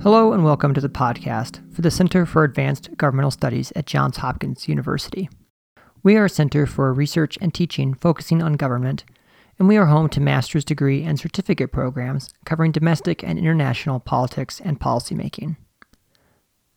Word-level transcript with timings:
Hello 0.00 0.32
and 0.32 0.44
welcome 0.44 0.74
to 0.74 0.80
the 0.80 0.88
podcast 0.88 1.60
for 1.74 1.82
the 1.82 1.90
Center 1.90 2.24
for 2.24 2.44
Advanced 2.44 2.96
Governmental 2.96 3.32
Studies 3.32 3.72
at 3.74 3.86
Johns 3.86 4.18
Hopkins 4.18 4.68
University. 4.68 5.28
We 6.04 6.16
are 6.16 6.26
a 6.26 6.30
center 6.30 6.66
for 6.66 6.92
research 6.92 7.36
and 7.40 7.52
teaching 7.52 7.94
focusing 7.94 8.40
on 8.40 8.52
government, 8.52 9.04
and 9.58 9.66
we 9.66 9.76
are 9.76 9.86
home 9.86 10.08
to 10.10 10.20
master's 10.20 10.64
degree 10.64 11.02
and 11.02 11.18
certificate 11.18 11.72
programs 11.72 12.30
covering 12.44 12.70
domestic 12.70 13.24
and 13.24 13.40
international 13.40 13.98
politics 13.98 14.60
and 14.60 14.78
policymaking. 14.78 15.56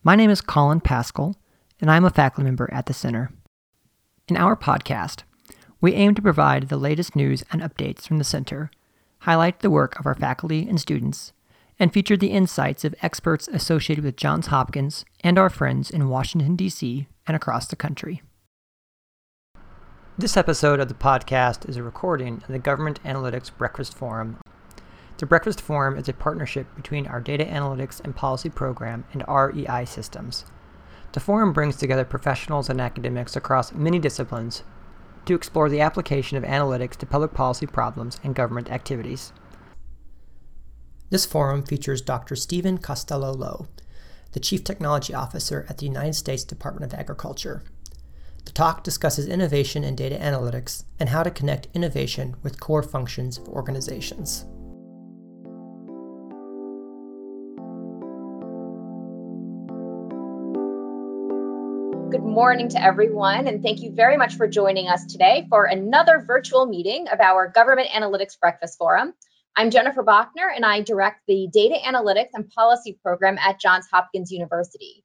My 0.02 0.16
name 0.16 0.28
is 0.28 0.40
Colin 0.40 0.80
Pascal, 0.80 1.36
and 1.80 1.92
I'm 1.92 2.04
a 2.04 2.10
faculty 2.10 2.42
member 2.42 2.68
at 2.72 2.86
the 2.86 2.92
center. 2.92 3.30
In 4.26 4.36
our 4.36 4.56
podcast, 4.56 5.22
we 5.80 5.94
aim 5.94 6.16
to 6.16 6.22
provide 6.22 6.68
the 6.68 6.76
latest 6.76 7.14
news 7.14 7.44
and 7.52 7.62
updates 7.62 8.02
from 8.02 8.18
the 8.18 8.24
center, 8.24 8.68
highlight 9.20 9.60
the 9.60 9.70
work 9.70 9.96
of 10.00 10.06
our 10.06 10.16
faculty 10.16 10.66
and 10.68 10.80
students, 10.80 11.32
and 11.78 11.92
featured 11.92 12.20
the 12.20 12.32
insights 12.32 12.84
of 12.84 12.94
experts 13.02 13.48
associated 13.48 14.04
with 14.04 14.16
Johns 14.16 14.48
Hopkins 14.48 15.04
and 15.20 15.38
our 15.38 15.50
friends 15.50 15.90
in 15.90 16.08
Washington, 16.08 16.56
D.C. 16.56 17.06
and 17.26 17.36
across 17.36 17.66
the 17.66 17.76
country. 17.76 18.22
This 20.18 20.36
episode 20.36 20.78
of 20.78 20.88
the 20.88 20.94
podcast 20.94 21.68
is 21.68 21.76
a 21.76 21.82
recording 21.82 22.36
of 22.36 22.48
the 22.48 22.58
Government 22.58 23.02
Analytics 23.02 23.50
Breakfast 23.56 23.94
Forum. 23.94 24.38
The 25.16 25.26
Breakfast 25.26 25.60
Forum 25.60 25.96
is 25.96 26.08
a 26.08 26.12
partnership 26.12 26.66
between 26.76 27.06
our 27.06 27.20
Data 27.20 27.44
Analytics 27.44 28.00
and 28.00 28.14
Policy 28.14 28.50
Program 28.50 29.04
and 29.12 29.24
REI 29.28 29.84
Systems. 29.84 30.44
The 31.12 31.20
forum 31.20 31.52
brings 31.52 31.76
together 31.76 32.04
professionals 32.04 32.68
and 32.68 32.80
academics 32.80 33.36
across 33.36 33.72
many 33.72 33.98
disciplines 33.98 34.64
to 35.26 35.34
explore 35.34 35.68
the 35.68 35.80
application 35.80 36.36
of 36.36 36.44
analytics 36.44 36.96
to 36.96 37.06
public 37.06 37.34
policy 37.34 37.66
problems 37.66 38.18
and 38.24 38.34
government 38.34 38.70
activities. 38.70 39.32
This 41.12 41.26
forum 41.26 41.62
features 41.62 42.00
Dr. 42.00 42.34
Stephen 42.34 42.78
Costello 42.78 43.34
Low, 43.34 43.66
the 44.32 44.40
Chief 44.40 44.64
Technology 44.64 45.12
Officer 45.12 45.66
at 45.68 45.76
the 45.76 45.84
United 45.84 46.14
States 46.14 46.42
Department 46.42 46.90
of 46.90 46.98
Agriculture. 46.98 47.62
The 48.46 48.52
talk 48.52 48.82
discusses 48.82 49.28
innovation 49.28 49.84
in 49.84 49.94
data 49.94 50.16
analytics 50.16 50.84
and 50.98 51.10
how 51.10 51.22
to 51.22 51.30
connect 51.30 51.68
innovation 51.74 52.36
with 52.42 52.60
core 52.60 52.82
functions 52.82 53.36
of 53.36 53.46
organizations. 53.46 54.46
Good 62.10 62.24
morning 62.24 62.70
to 62.70 62.82
everyone, 62.82 63.48
and 63.48 63.62
thank 63.62 63.82
you 63.82 63.92
very 63.92 64.16
much 64.16 64.36
for 64.36 64.48
joining 64.48 64.88
us 64.88 65.04
today 65.04 65.46
for 65.50 65.66
another 65.66 66.24
virtual 66.26 66.64
meeting 66.64 67.06
of 67.08 67.20
our 67.20 67.48
Government 67.48 67.90
Analytics 67.90 68.40
Breakfast 68.40 68.78
Forum. 68.78 69.12
I'm 69.54 69.70
Jennifer 69.70 70.02
Bachner, 70.02 70.48
and 70.56 70.64
I 70.64 70.80
direct 70.80 71.20
the 71.28 71.46
Data 71.52 71.76
Analytics 71.84 72.30
and 72.32 72.48
Policy 72.48 72.98
Program 73.02 73.36
at 73.36 73.60
Johns 73.60 73.86
Hopkins 73.92 74.32
University. 74.32 75.04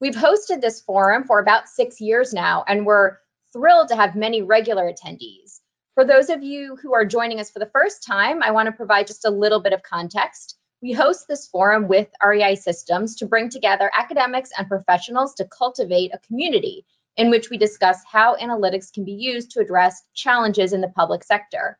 We've 0.00 0.16
hosted 0.16 0.60
this 0.60 0.80
forum 0.80 1.22
for 1.22 1.38
about 1.38 1.68
six 1.68 2.00
years 2.00 2.34
now, 2.34 2.64
and 2.66 2.84
we're 2.84 3.18
thrilled 3.52 3.88
to 3.88 3.96
have 3.96 4.16
many 4.16 4.42
regular 4.42 4.92
attendees. 4.92 5.60
For 5.94 6.04
those 6.04 6.28
of 6.28 6.42
you 6.42 6.76
who 6.82 6.92
are 6.92 7.04
joining 7.04 7.38
us 7.38 7.52
for 7.52 7.60
the 7.60 7.70
first 7.72 8.02
time, 8.02 8.42
I 8.42 8.50
want 8.50 8.66
to 8.66 8.72
provide 8.72 9.06
just 9.06 9.26
a 9.26 9.30
little 9.30 9.60
bit 9.60 9.72
of 9.72 9.84
context. 9.84 10.58
We 10.82 10.90
host 10.90 11.28
this 11.28 11.46
forum 11.46 11.86
with 11.86 12.08
REI 12.20 12.56
Systems 12.56 13.14
to 13.16 13.26
bring 13.26 13.48
together 13.48 13.92
academics 13.96 14.50
and 14.58 14.66
professionals 14.66 15.34
to 15.34 15.46
cultivate 15.56 16.10
a 16.12 16.26
community 16.26 16.84
in 17.16 17.30
which 17.30 17.48
we 17.48 17.58
discuss 17.58 17.98
how 18.10 18.34
analytics 18.38 18.92
can 18.92 19.04
be 19.04 19.12
used 19.12 19.52
to 19.52 19.60
address 19.60 20.02
challenges 20.14 20.72
in 20.72 20.80
the 20.80 20.88
public 20.88 21.22
sector. 21.22 21.78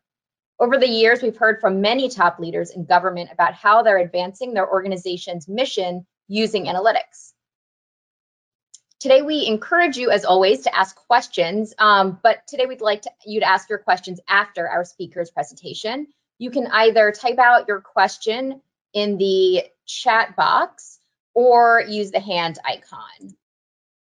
Over 0.60 0.78
the 0.78 0.88
years, 0.88 1.20
we've 1.20 1.36
heard 1.36 1.60
from 1.60 1.80
many 1.80 2.08
top 2.08 2.38
leaders 2.38 2.70
in 2.70 2.84
government 2.84 3.30
about 3.33 3.55
how 3.55 3.83
they're 3.83 3.98
advancing 3.98 4.55
their 4.55 4.70
organization's 4.70 5.48
mission 5.48 6.06
using 6.28 6.67
analytics. 6.67 7.33
Today, 9.01 9.23
we 9.23 9.46
encourage 9.46 9.96
you, 9.96 10.11
as 10.11 10.24
always, 10.24 10.62
to 10.62 10.74
ask 10.74 10.96
questions, 10.96 11.74
um, 11.78 12.18
but 12.23 12.46
today 12.46 12.67
we'd 12.67 12.80
like 12.80 13.02
to, 13.02 13.11
you 13.27 13.40
to 13.40 13.48
ask 13.48 13.68
your 13.68 13.78
questions 13.78 14.20
after 14.28 14.68
our 14.68 14.84
speaker's 14.84 15.30
presentation. 15.30 16.06
You 16.39 16.51
can 16.51 16.68
either 16.68 17.12
type 17.12 17.39
out 17.39 17.68
your 17.68 17.80
question 17.80 18.62
in 18.95 19.18
the 19.18 19.64
chat 19.86 20.36
box 20.36 21.01
or 21.34 21.84
use 21.86 22.12
the 22.12 22.20
hand 22.20 22.58
icon. 22.64 23.36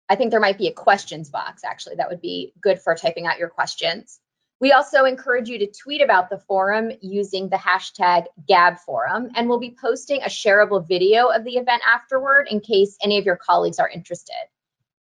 I 0.09 0.15
think 0.15 0.29
there 0.29 0.39
might 0.41 0.57
be 0.57 0.67
a 0.67 0.73
questions 0.73 1.29
box, 1.29 1.63
actually, 1.63 1.95
that 1.95 2.09
would 2.09 2.21
be 2.21 2.53
good 2.61 2.79
for 2.79 2.93
typing 2.93 3.25
out 3.25 3.39
your 3.39 3.49
questions. 3.49 4.19
We 4.63 4.71
also 4.71 5.03
encourage 5.03 5.49
you 5.49 5.59
to 5.59 5.67
tweet 5.67 6.01
about 6.01 6.29
the 6.29 6.37
forum 6.37 6.89
using 7.01 7.49
the 7.49 7.57
hashtag 7.57 8.27
GabForum, 8.49 9.31
and 9.35 9.49
we'll 9.49 9.59
be 9.59 9.75
posting 9.77 10.21
a 10.21 10.27
shareable 10.27 10.87
video 10.87 11.27
of 11.27 11.43
the 11.43 11.57
event 11.57 11.81
afterward 11.85 12.47
in 12.49 12.61
case 12.61 12.95
any 13.03 13.17
of 13.17 13.25
your 13.25 13.35
colleagues 13.35 13.77
are 13.77 13.89
interested. 13.89 14.41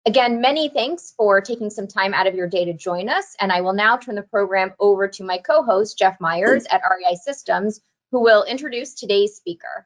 Again, 0.06 0.40
many 0.40 0.69
thanks 0.69 1.14
for 1.18 1.42
taking 1.42 1.69
some 1.69 1.88
time 1.88 2.14
out 2.14 2.25
of 2.25 2.36
your 2.36 2.48
day 2.48 2.64
to 2.64 2.74
join 2.74 3.09
us, 3.09 3.36
and 3.42 3.52
I 3.52 3.59
will 3.59 3.74
now 3.74 3.98
turn 3.98 4.16
the 4.16 4.22
program 4.22 4.72
over 4.80 5.09
to 5.09 5.25
my 5.25 5.40
co-host, 5.40 5.98
Jeff 5.98 6.22
Myers 6.22 6.66
at 6.72 6.81
REI 6.90 7.16
Systems, 7.16 7.81
who 8.14 8.22
will 8.22 8.46
introduce 8.46 8.94
today's 8.94 9.36
speaker. 9.36 9.86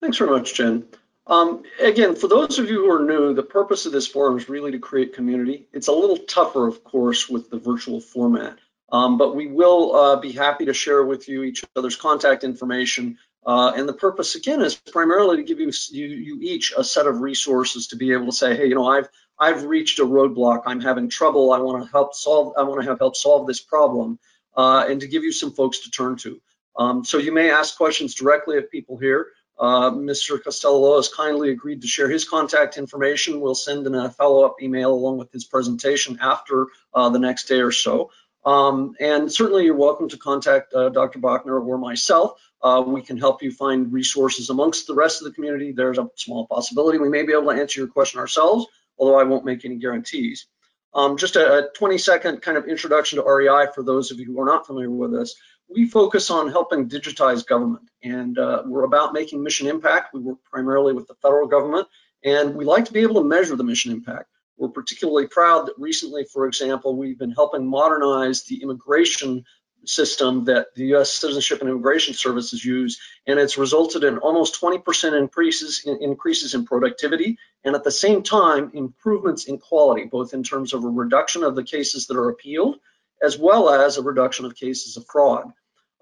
Thanks 0.00 0.18
very 0.18 0.30
much, 0.30 0.54
Jen. 0.54 0.86
Um, 1.28 1.62
again, 1.78 2.16
for 2.16 2.26
those 2.26 2.58
of 2.58 2.70
you 2.70 2.86
who 2.86 2.90
are 2.90 3.04
new, 3.04 3.34
the 3.34 3.42
purpose 3.42 3.84
of 3.84 3.92
this 3.92 4.06
forum 4.06 4.38
is 4.38 4.48
really 4.48 4.72
to 4.72 4.78
create 4.78 5.14
community. 5.14 5.68
It's 5.74 5.88
a 5.88 5.92
little 5.92 6.16
tougher, 6.16 6.66
of 6.66 6.82
course, 6.82 7.28
with 7.28 7.50
the 7.50 7.58
virtual 7.58 8.00
format, 8.00 8.58
um, 8.90 9.18
but 9.18 9.36
we 9.36 9.46
will 9.46 9.94
uh, 9.94 10.16
be 10.20 10.32
happy 10.32 10.64
to 10.64 10.72
share 10.72 11.04
with 11.04 11.28
you 11.28 11.42
each 11.42 11.62
other's 11.76 11.96
contact 11.96 12.44
information. 12.44 13.18
Uh, 13.46 13.72
and 13.76 13.88
the 13.88 13.92
purpose, 13.92 14.34
again, 14.36 14.62
is 14.62 14.74
primarily 14.74 15.36
to 15.36 15.42
give 15.42 15.60
you, 15.60 15.70
you, 15.90 16.06
you 16.06 16.38
each 16.40 16.72
a 16.76 16.82
set 16.82 17.06
of 17.06 17.20
resources 17.20 17.88
to 17.88 17.96
be 17.96 18.12
able 18.12 18.26
to 18.26 18.32
say, 18.32 18.56
hey, 18.56 18.66
you 18.66 18.74
know, 18.74 18.86
I've 18.86 19.08
I've 19.38 19.64
reached 19.64 20.00
a 20.00 20.04
roadblock. 20.04 20.62
I'm 20.66 20.80
having 20.80 21.08
trouble. 21.08 21.52
I 21.52 21.58
want 21.58 21.84
to 21.84 21.90
help 21.90 22.14
solve. 22.14 22.54
I 22.58 22.62
want 22.62 22.82
to 22.82 22.96
help 22.96 23.16
solve 23.16 23.46
this 23.46 23.60
problem, 23.60 24.18
uh, 24.56 24.86
and 24.88 25.00
to 25.00 25.06
give 25.06 25.22
you 25.22 25.32
some 25.32 25.52
folks 25.52 25.80
to 25.80 25.90
turn 25.90 26.16
to. 26.16 26.40
Um, 26.76 27.04
so 27.04 27.18
you 27.18 27.32
may 27.32 27.50
ask 27.50 27.76
questions 27.76 28.14
directly 28.14 28.56
of 28.56 28.70
people 28.70 28.96
here. 28.98 29.28
Uh, 29.58 29.90
Mr. 29.90 30.42
Costello 30.42 30.96
has 30.96 31.08
kindly 31.08 31.50
agreed 31.50 31.82
to 31.82 31.88
share 31.88 32.08
his 32.08 32.24
contact 32.24 32.78
information. 32.78 33.40
We'll 33.40 33.54
send 33.54 33.86
in 33.86 33.94
a 33.94 34.10
follow-up 34.10 34.62
email 34.62 34.92
along 34.92 35.18
with 35.18 35.32
his 35.32 35.44
presentation 35.44 36.18
after 36.20 36.66
uh, 36.94 37.08
the 37.08 37.18
next 37.18 37.48
day 37.48 37.60
or 37.60 37.72
so. 37.72 38.10
Um, 38.44 38.94
and 39.00 39.30
certainly 39.32 39.64
you're 39.64 39.74
welcome 39.74 40.08
to 40.10 40.16
contact 40.16 40.72
uh, 40.72 40.90
Dr. 40.90 41.18
Bachner 41.18 41.60
or 41.60 41.76
myself. 41.76 42.40
Uh, 42.62 42.82
we 42.86 43.02
can 43.02 43.18
help 43.18 43.42
you 43.42 43.50
find 43.50 43.92
resources 43.92 44.48
amongst 44.50 44.86
the 44.86 44.94
rest 44.94 45.20
of 45.20 45.28
the 45.28 45.34
community. 45.34 45.72
There's 45.72 45.98
a 45.98 46.08
small 46.14 46.46
possibility 46.46 46.98
we 46.98 47.08
may 47.08 47.24
be 47.24 47.32
able 47.32 47.52
to 47.52 47.60
answer 47.60 47.80
your 47.80 47.88
question 47.88 48.20
ourselves, 48.20 48.66
although 48.96 49.18
I 49.18 49.24
won't 49.24 49.44
make 49.44 49.64
any 49.64 49.76
guarantees. 49.76 50.46
Um, 50.94 51.16
just 51.16 51.36
a, 51.36 51.58
a 51.58 51.68
20 51.74 51.98
second 51.98 52.42
kind 52.42 52.56
of 52.56 52.66
introduction 52.66 53.18
to 53.18 53.28
REI 53.28 53.66
for 53.74 53.82
those 53.82 54.10
of 54.10 54.18
you 54.18 54.26
who 54.26 54.40
are 54.40 54.46
not 54.46 54.66
familiar 54.66 54.90
with 54.90 55.14
us 55.14 55.34
we 55.68 55.86
focus 55.88 56.30
on 56.30 56.50
helping 56.50 56.88
digitize 56.88 57.46
government 57.46 57.88
and 58.02 58.38
uh, 58.38 58.62
we're 58.66 58.84
about 58.84 59.12
making 59.12 59.42
mission 59.42 59.66
impact. 59.66 60.14
We 60.14 60.20
work 60.20 60.38
primarily 60.44 60.92
with 60.92 61.06
the 61.08 61.14
federal 61.22 61.46
government 61.46 61.88
and 62.24 62.54
we 62.54 62.64
like 62.64 62.86
to 62.86 62.92
be 62.92 63.00
able 63.00 63.22
to 63.22 63.28
measure 63.28 63.56
the 63.56 63.64
mission 63.64 63.92
impact. 63.92 64.26
We're 64.56 64.68
particularly 64.68 65.28
proud 65.28 65.66
that 65.66 65.74
recently, 65.78 66.24
for 66.24 66.46
example, 66.46 66.96
we've 66.96 67.18
been 67.18 67.30
helping 67.30 67.66
modernize 67.66 68.42
the 68.44 68.62
immigration 68.62 69.44
system 69.84 70.44
that 70.46 70.74
the 70.74 70.86
U.S. 70.86 71.12
Citizenship 71.12 71.60
and 71.60 71.70
Immigration 71.70 72.14
Services 72.14 72.64
use, 72.64 73.00
and 73.26 73.38
it's 73.38 73.56
resulted 73.56 74.02
in 74.02 74.18
almost 74.18 74.60
20% 74.60 75.16
increases 75.16 75.82
in, 75.86 76.02
increases 76.02 76.54
in 76.54 76.66
productivity, 76.66 77.38
and 77.64 77.76
at 77.76 77.84
the 77.84 77.90
same 77.90 78.22
time, 78.22 78.72
improvements 78.74 79.44
in 79.44 79.58
quality, 79.58 80.04
both 80.04 80.34
in 80.34 80.42
terms 80.42 80.72
of 80.72 80.84
a 80.84 80.88
reduction 80.88 81.44
of 81.44 81.54
the 81.54 81.62
cases 81.62 82.08
that 82.08 82.16
are 82.16 82.28
appealed, 82.28 82.76
as 83.22 83.38
well 83.38 83.70
as 83.70 83.96
a 83.96 84.02
reduction 84.02 84.44
of 84.44 84.56
cases 84.56 84.96
of 84.96 85.06
fraud. 85.06 85.52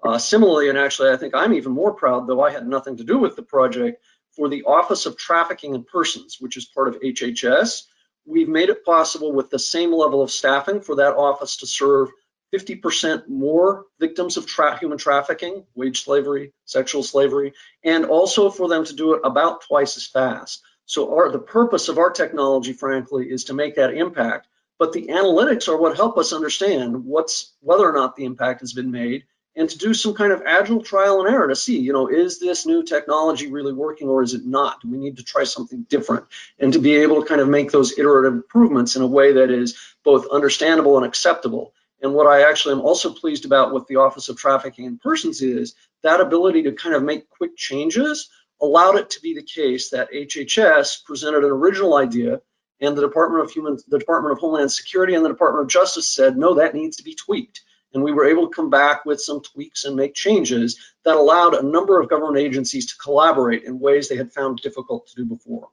Uh, 0.03 0.17
similarly, 0.17 0.69
and 0.69 0.77
actually 0.77 1.11
I 1.11 1.17
think 1.17 1.33
I'm 1.35 1.53
even 1.53 1.71
more 1.71 1.93
proud, 1.93 2.27
though 2.27 2.41
I 2.41 2.51
had 2.51 2.67
nothing 2.67 2.97
to 2.97 3.03
do 3.03 3.17
with 3.17 3.35
the 3.35 3.43
project, 3.43 4.03
for 4.35 4.47
the 4.47 4.63
Office 4.63 5.05
of 5.05 5.17
Trafficking 5.17 5.73
in 5.73 5.83
Persons, 5.83 6.37
which 6.39 6.57
is 6.57 6.65
part 6.65 6.87
of 6.87 7.01
HHS, 7.01 7.83
we've 8.25 8.47
made 8.47 8.69
it 8.69 8.85
possible 8.85 9.31
with 9.33 9.49
the 9.49 9.57
same 9.57 9.91
level 9.91 10.21
of 10.21 10.29
staffing 10.29 10.81
for 10.81 10.97
that 10.97 11.15
office 11.15 11.57
to 11.57 11.67
serve 11.67 12.09
50% 12.53 13.27
more 13.27 13.85
victims 13.99 14.37
of 14.37 14.45
tra 14.45 14.77
human 14.77 14.97
trafficking, 14.97 15.65
wage 15.75 16.03
slavery, 16.03 16.53
sexual 16.65 17.03
slavery, 17.03 17.53
and 17.83 18.05
also 18.05 18.49
for 18.49 18.69
them 18.69 18.85
to 18.85 18.93
do 18.93 19.15
it 19.15 19.21
about 19.23 19.61
twice 19.61 19.97
as 19.97 20.05
fast. 20.05 20.61
So 20.85 21.13
our, 21.13 21.31
the 21.31 21.39
purpose 21.39 21.89
of 21.89 21.97
our 21.97 22.11
technology, 22.11 22.73
frankly, 22.73 23.29
is 23.29 23.45
to 23.45 23.53
make 23.53 23.75
that 23.75 23.93
impact. 23.93 24.47
But 24.79 24.93
the 24.93 25.07
analytics 25.07 25.67
are 25.67 25.75
what 25.77 25.97
help 25.97 26.17
us 26.17 26.31
understand 26.31 27.03
what's 27.03 27.53
whether 27.59 27.89
or 27.89 27.93
not 27.93 28.15
the 28.15 28.25
impact 28.25 28.61
has 28.61 28.73
been 28.73 28.91
made 28.91 29.25
and 29.57 29.69
to 29.71 29.77
do 29.77 29.93
some 29.95 30.13
kind 30.13 30.31
of 30.31 30.43
agile 30.45 30.83
trial 30.83 31.19
and 31.19 31.33
error 31.33 31.47
to 31.47 31.55
see, 31.55 31.79
you 31.79 31.91
know, 31.91 32.07
is 32.07 32.39
this 32.39 32.67
new 32.67 32.83
technology 32.83 33.51
really 33.51 33.73
working 33.73 34.07
or 34.07 34.21
is 34.21 34.35
it 34.35 34.45
not? 34.45 34.81
Do 34.81 34.89
we 34.89 34.99
need 34.99 35.17
to 35.17 35.23
try 35.23 35.45
something 35.45 35.81
different? 35.89 36.25
And 36.59 36.73
to 36.73 36.79
be 36.79 36.97
able 36.97 37.21
to 37.21 37.27
kind 37.27 37.41
of 37.41 37.49
make 37.49 37.71
those 37.71 37.97
iterative 37.97 38.33
improvements 38.33 38.95
in 38.95 39.01
a 39.01 39.07
way 39.07 39.33
that 39.33 39.49
is 39.49 39.75
both 40.03 40.27
understandable 40.31 40.95
and 40.97 41.05
acceptable. 41.05 41.73
And 42.03 42.13
what 42.13 42.27
I 42.27 42.47
actually 42.47 42.75
am 42.75 42.81
also 42.81 43.11
pleased 43.11 43.45
about 43.45 43.73
with 43.73 43.87
the 43.87 43.95
Office 43.95 44.29
of 44.29 44.37
Trafficking 44.37 44.85
in 44.85 44.99
Persons 44.99 45.41
is 45.41 45.73
that 46.03 46.21
ability 46.21 46.63
to 46.63 46.73
kind 46.73 46.93
of 46.93 47.01
make 47.01 47.27
quick 47.27 47.57
changes 47.57 48.29
allowed 48.61 48.97
it 48.97 49.09
to 49.11 49.21
be 49.21 49.33
the 49.33 49.43
case 49.43 49.89
that 49.89 50.11
HHS 50.11 51.03
presented 51.03 51.43
an 51.43 51.49
original 51.49 51.95
idea 51.95 52.41
and 52.79 52.95
the 52.95 53.01
Department 53.01 53.43
of 53.43 53.49
Human, 53.49 53.79
the 53.87 53.97
Department 53.97 54.33
of 54.33 54.39
Homeland 54.39 54.71
Security 54.71 55.15
and 55.15 55.25
the 55.25 55.29
Department 55.29 55.63
of 55.63 55.69
Justice 55.69 56.07
said, 56.07 56.37
no, 56.37 56.55
that 56.55 56.75
needs 56.75 56.97
to 56.97 57.03
be 57.03 57.15
tweaked. 57.15 57.61
And 57.97 58.03
we 58.03 58.11
were 58.11 58.27
able 58.27 58.47
to 58.47 58.53
come 58.53 58.69
back 58.69 59.05
with 59.05 59.19
some 59.19 59.41
tweaks 59.41 59.85
and 59.85 59.95
make 59.95 60.13
changes 60.13 60.79
that 61.03 61.15
allowed 61.15 61.55
a 61.55 61.63
number 61.63 61.99
of 61.99 62.11
government 62.11 62.37
agencies 62.37 62.85
to 62.91 62.97
collaborate 62.97 63.63
in 63.63 63.79
ways 63.79 64.07
they 64.07 64.15
had 64.15 64.31
found 64.31 64.59
difficult 64.59 65.07
to 65.07 65.15
do 65.15 65.25
before. 65.25 65.69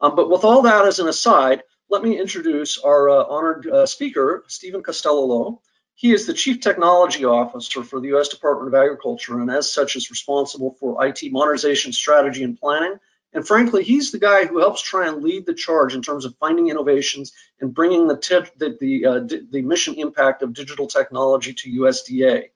Um, 0.00 0.16
but 0.16 0.30
with 0.30 0.42
all 0.42 0.62
that 0.62 0.86
as 0.86 1.00
an 1.00 1.08
aside, 1.08 1.62
let 1.90 2.02
me 2.02 2.18
introduce 2.18 2.78
our 2.78 3.10
uh, 3.10 3.24
honored 3.24 3.66
uh, 3.66 3.84
speaker, 3.84 4.42
Stephen 4.48 4.82
Costello. 4.82 5.60
He 5.96 6.12
is 6.12 6.24
the 6.24 6.32
Chief 6.32 6.60
Technology 6.60 7.26
Officer 7.26 7.82
for 7.82 8.00
the 8.00 8.08
U.S. 8.08 8.28
Department 8.28 8.74
of 8.74 8.82
Agriculture 8.82 9.38
and 9.38 9.50
as 9.50 9.70
such 9.70 9.96
is 9.96 10.08
responsible 10.08 10.78
for 10.80 11.06
IT 11.06 11.30
modernization 11.30 11.92
strategy 11.92 12.42
and 12.42 12.58
planning 12.58 12.98
and 13.32 13.46
frankly, 13.46 13.84
he's 13.84 14.10
the 14.10 14.18
guy 14.18 14.46
who 14.46 14.58
helps 14.58 14.82
try 14.82 15.06
and 15.06 15.22
lead 15.22 15.46
the 15.46 15.54
charge 15.54 15.94
in 15.94 16.02
terms 16.02 16.24
of 16.24 16.36
finding 16.38 16.68
innovations 16.68 17.32
and 17.60 17.72
bringing 17.72 18.08
the 18.08 18.16
the 18.56 18.76
the, 18.80 19.06
uh, 19.06 19.20
the 19.50 19.62
mission 19.62 19.94
impact 19.94 20.42
of 20.42 20.52
digital 20.52 20.86
technology 20.86 21.54
to 21.54 21.70
USDA. 21.70 22.48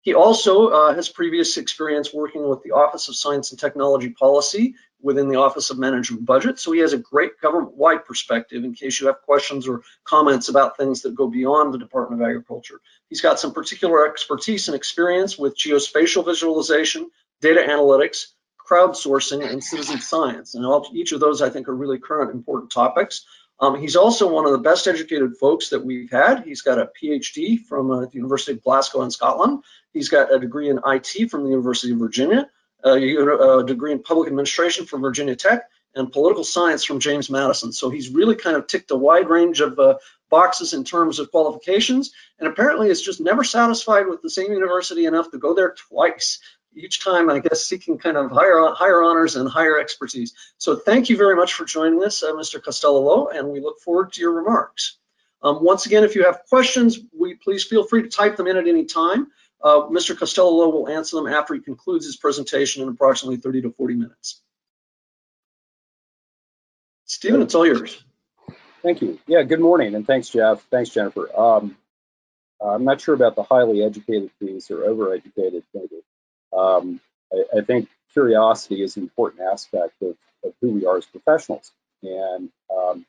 He 0.00 0.14
also 0.14 0.68
uh, 0.68 0.94
has 0.94 1.08
previous 1.08 1.56
experience 1.56 2.14
working 2.14 2.48
with 2.48 2.62
the 2.62 2.72
Office 2.72 3.08
of 3.08 3.16
Science 3.16 3.50
and 3.50 3.58
Technology 3.58 4.10
Policy 4.10 4.76
within 5.00 5.28
the 5.28 5.36
Office 5.36 5.70
of 5.70 5.78
Management 5.78 6.24
Budget. 6.24 6.58
So 6.60 6.70
he 6.72 6.80
has 6.80 6.92
a 6.92 6.98
great 6.98 7.40
government-wide 7.40 8.04
perspective 8.04 8.64
in 8.64 8.72
case 8.72 9.00
you 9.00 9.08
have 9.08 9.22
questions 9.22 9.66
or 9.66 9.82
comments 10.04 10.48
about 10.48 10.76
things 10.76 11.02
that 11.02 11.16
go 11.16 11.28
beyond 11.28 11.74
the 11.74 11.78
Department 11.78 12.22
of 12.22 12.28
Agriculture. 12.28 12.80
He's 13.08 13.20
got 13.20 13.40
some 13.40 13.52
particular 13.52 14.08
expertise 14.08 14.68
and 14.68 14.76
experience 14.76 15.36
with 15.36 15.58
geospatial 15.58 16.24
visualization, 16.24 17.10
data 17.40 17.64
analytics, 17.68 18.28
crowdsourcing, 18.68 19.48
and 19.48 19.62
citizen 19.62 20.00
science. 20.00 20.54
And 20.54 20.64
all, 20.64 20.88
each 20.92 21.12
of 21.12 21.20
those, 21.20 21.42
I 21.42 21.50
think, 21.50 21.68
are 21.68 21.74
really 21.74 21.98
current 21.98 22.32
important 22.32 22.70
topics. 22.72 23.24
Um, 23.58 23.80
he's 23.80 23.96
also 23.96 24.30
one 24.30 24.44
of 24.44 24.52
the 24.52 24.58
best 24.58 24.86
educated 24.86 25.36
folks 25.38 25.70
that 25.70 25.84
we've 25.84 26.10
had. 26.10 26.44
He's 26.44 26.62
got 26.62 26.78
a 26.78 26.90
PhD 27.02 27.60
from 27.60 27.90
uh, 27.90 28.00
the 28.00 28.10
University 28.12 28.52
of 28.52 28.62
Glasgow 28.62 29.02
in 29.02 29.10
Scotland. 29.10 29.62
He's 29.92 30.10
got 30.10 30.34
a 30.34 30.38
degree 30.38 30.68
in 30.68 30.80
IT 30.84 31.30
from 31.30 31.44
the 31.44 31.50
University 31.50 31.92
of 31.92 31.98
Virginia, 31.98 32.50
a, 32.84 32.90
a 32.90 33.64
degree 33.64 33.92
in 33.92 34.02
public 34.02 34.28
administration 34.28 34.84
from 34.84 35.00
Virginia 35.00 35.36
Tech, 35.36 35.62
and 35.94 36.12
political 36.12 36.44
science 36.44 36.84
from 36.84 37.00
James 37.00 37.30
Madison. 37.30 37.72
So 37.72 37.88
he's 37.88 38.10
really 38.10 38.34
kind 38.34 38.56
of 38.56 38.66
ticked 38.66 38.90
a 38.90 38.96
wide 38.96 39.30
range 39.30 39.62
of 39.62 39.78
uh, 39.78 39.96
boxes 40.28 40.74
in 40.74 40.84
terms 40.84 41.18
of 41.18 41.30
qualifications, 41.30 42.12
and 42.38 42.48
apparently 42.48 42.90
is 42.90 43.00
just 43.00 43.22
never 43.22 43.42
satisfied 43.42 44.06
with 44.06 44.20
the 44.20 44.28
same 44.28 44.52
university 44.52 45.06
enough 45.06 45.30
to 45.30 45.38
go 45.38 45.54
there 45.54 45.74
twice 45.88 46.40
each 46.76 47.02
time, 47.02 47.30
I 47.30 47.38
guess, 47.38 47.62
seeking 47.64 47.98
kind 47.98 48.16
of 48.16 48.30
higher 48.30 48.60
higher 48.74 49.02
honors 49.02 49.36
and 49.36 49.48
higher 49.48 49.78
expertise. 49.78 50.34
So 50.58 50.76
thank 50.76 51.08
you 51.08 51.16
very 51.16 51.34
much 51.34 51.54
for 51.54 51.64
joining 51.64 52.02
us, 52.04 52.22
uh, 52.22 52.32
Mr. 52.32 52.62
Costello, 52.62 53.28
and 53.28 53.48
we 53.48 53.60
look 53.60 53.80
forward 53.80 54.12
to 54.12 54.20
your 54.20 54.32
remarks. 54.32 54.98
Um, 55.42 55.62
once 55.62 55.86
again, 55.86 56.04
if 56.04 56.14
you 56.14 56.24
have 56.24 56.44
questions, 56.48 56.98
we 57.18 57.34
please 57.34 57.64
feel 57.64 57.84
free 57.84 58.02
to 58.02 58.08
type 58.08 58.36
them 58.36 58.46
in 58.46 58.56
at 58.56 58.66
any 58.66 58.84
time. 58.84 59.28
Uh, 59.62 59.88
Mr. 59.88 60.16
Costello 60.16 60.68
will 60.68 60.88
answer 60.88 61.16
them 61.16 61.26
after 61.26 61.54
he 61.54 61.60
concludes 61.60 62.04
his 62.04 62.16
presentation 62.16 62.82
in 62.82 62.88
approximately 62.88 63.38
30 63.38 63.62
to 63.62 63.70
40 63.70 63.94
minutes. 63.94 64.42
Stephen, 67.04 67.42
it's 67.42 67.54
all 67.54 67.66
yours. 67.66 68.02
Thank 68.82 69.00
you. 69.00 69.18
Yeah, 69.26 69.42
good 69.42 69.60
morning, 69.60 69.94
and 69.94 70.06
thanks, 70.06 70.28
Jeff. 70.28 70.62
Thanks, 70.70 70.90
Jennifer. 70.90 71.28
Um, 71.36 71.76
I'm 72.60 72.84
not 72.84 73.00
sure 73.00 73.14
about 73.14 73.36
the 73.36 73.42
highly 73.42 73.82
educated 73.82 74.30
piece 74.38 74.70
or 74.70 74.78
overeducated, 74.78 75.62
maybe. 75.74 76.02
Um, 76.56 77.00
I, 77.32 77.58
I, 77.58 77.60
think 77.62 77.88
curiosity 78.12 78.82
is 78.82 78.96
an 78.96 79.02
important 79.02 79.42
aspect 79.42 80.00
of, 80.02 80.16
of, 80.44 80.52
who 80.60 80.70
we 80.70 80.86
are 80.86 80.96
as 80.96 81.06
professionals. 81.06 81.72
And 82.02 82.50
um, 82.74 83.04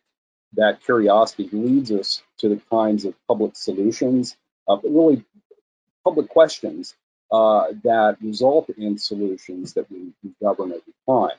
that 0.54 0.84
curiosity 0.84 1.50
leads 1.52 1.92
us 1.92 2.24
to 2.40 2.50
the 2.50 2.62
kinds 2.70 3.06
of 3.06 3.14
public 3.28 3.56
solutions, 3.56 4.36
uh, 4.68 4.76
but 4.76 4.90
really 4.90 5.24
public 6.04 6.30
questions 6.30 6.96
uh, 7.32 7.68
that 7.84 8.18
result 8.22 8.70
in 8.70 8.98
solutions 8.98 9.74
that 9.74 9.90
we, 9.92 10.14
we 10.24 10.32
govern 10.42 10.72
over 10.74 10.82
time 11.30 11.38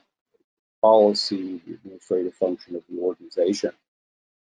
policy, 0.81 1.61
the 1.65 1.73
administrative 1.73 2.33
function 2.35 2.75
of 2.75 2.83
the 2.89 2.99
organization. 2.99 3.71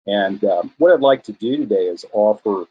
And 0.06 0.42
um, 0.44 0.72
what 0.78 0.92
I'd 0.92 1.00
like 1.00 1.24
to 1.24 1.32
do 1.32 1.56
today 1.56 1.86
is 1.86 2.04
offer 2.12 2.66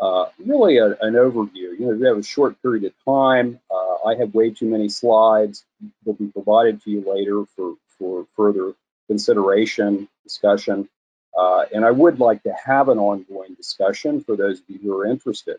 uh, 0.00 0.26
really 0.38 0.78
a, 0.78 0.86
an 0.86 1.14
overview. 1.14 1.78
You 1.78 1.80
know, 1.80 1.94
we 1.94 2.06
have 2.06 2.18
a 2.18 2.22
short 2.22 2.60
period 2.62 2.84
of 2.84 2.92
time. 3.04 3.60
Uh, 3.70 3.87
I 4.08 4.14
have 4.16 4.34
way 4.34 4.50
too 4.50 4.66
many 4.66 4.88
slides. 4.88 5.64
They'll 6.04 6.14
be 6.14 6.28
provided 6.28 6.82
to 6.82 6.90
you 6.90 7.04
later 7.06 7.44
for, 7.54 7.74
for 7.98 8.26
further 8.36 8.74
consideration, 9.06 10.08
discussion. 10.24 10.88
Uh, 11.38 11.66
and 11.72 11.84
I 11.84 11.90
would 11.90 12.18
like 12.18 12.42
to 12.44 12.54
have 12.64 12.88
an 12.88 12.98
ongoing 12.98 13.54
discussion 13.54 14.22
for 14.22 14.36
those 14.36 14.60
of 14.60 14.64
you 14.68 14.78
who 14.78 14.98
are 14.98 15.06
interested. 15.06 15.58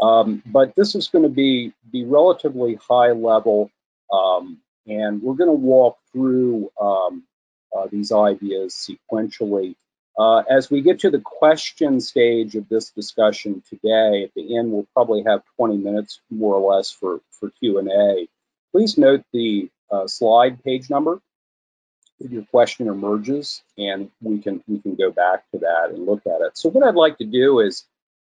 Um, 0.00 0.42
but 0.44 0.74
this 0.74 0.94
is 0.94 1.08
going 1.08 1.22
to 1.22 1.28
be, 1.28 1.72
be 1.92 2.04
relatively 2.04 2.74
high 2.74 3.12
level, 3.12 3.70
um, 4.12 4.58
and 4.86 5.22
we're 5.22 5.34
going 5.34 5.50
to 5.50 5.52
walk 5.52 5.98
through 6.12 6.70
um, 6.80 7.22
uh, 7.76 7.86
these 7.90 8.10
ideas 8.12 8.74
sequentially 8.74 9.76
uh, 10.18 10.42
as 10.50 10.70
we 10.70 10.80
get 10.80 11.00
to 11.00 11.10
the 11.10 11.20
question 11.20 12.00
stage 12.00 12.54
of 12.54 12.68
this 12.68 12.90
discussion 12.90 13.62
today, 13.68 14.24
at 14.24 14.34
the 14.34 14.56
end 14.56 14.70
we'll 14.70 14.86
probably 14.94 15.24
have 15.26 15.42
20 15.56 15.76
minutes 15.76 16.20
more 16.30 16.54
or 16.54 16.76
less 16.76 16.90
for, 16.90 17.20
for 17.32 17.50
Q&A. 17.50 18.28
Please 18.72 18.96
note 18.96 19.24
the 19.32 19.68
uh, 19.90 20.06
slide 20.06 20.62
page 20.62 20.90
number 20.90 21.20
if 22.20 22.30
your 22.30 22.44
question 22.44 22.88
emerges, 22.88 23.62
and 23.76 24.10
we 24.22 24.38
can 24.38 24.62
we 24.66 24.78
can 24.78 24.94
go 24.94 25.10
back 25.10 25.44
to 25.50 25.58
that 25.58 25.90
and 25.90 26.06
look 26.06 26.22
at 26.26 26.40
it. 26.40 26.56
So 26.56 26.70
what 26.70 26.86
I'd 26.86 26.94
like 26.94 27.18
to 27.18 27.24
do 27.24 27.60
is 27.60 27.84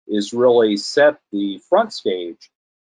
is 0.08 0.34
really 0.34 0.78
set 0.78 1.20
the 1.32 1.60
front 1.70 1.94
stage 1.94 2.50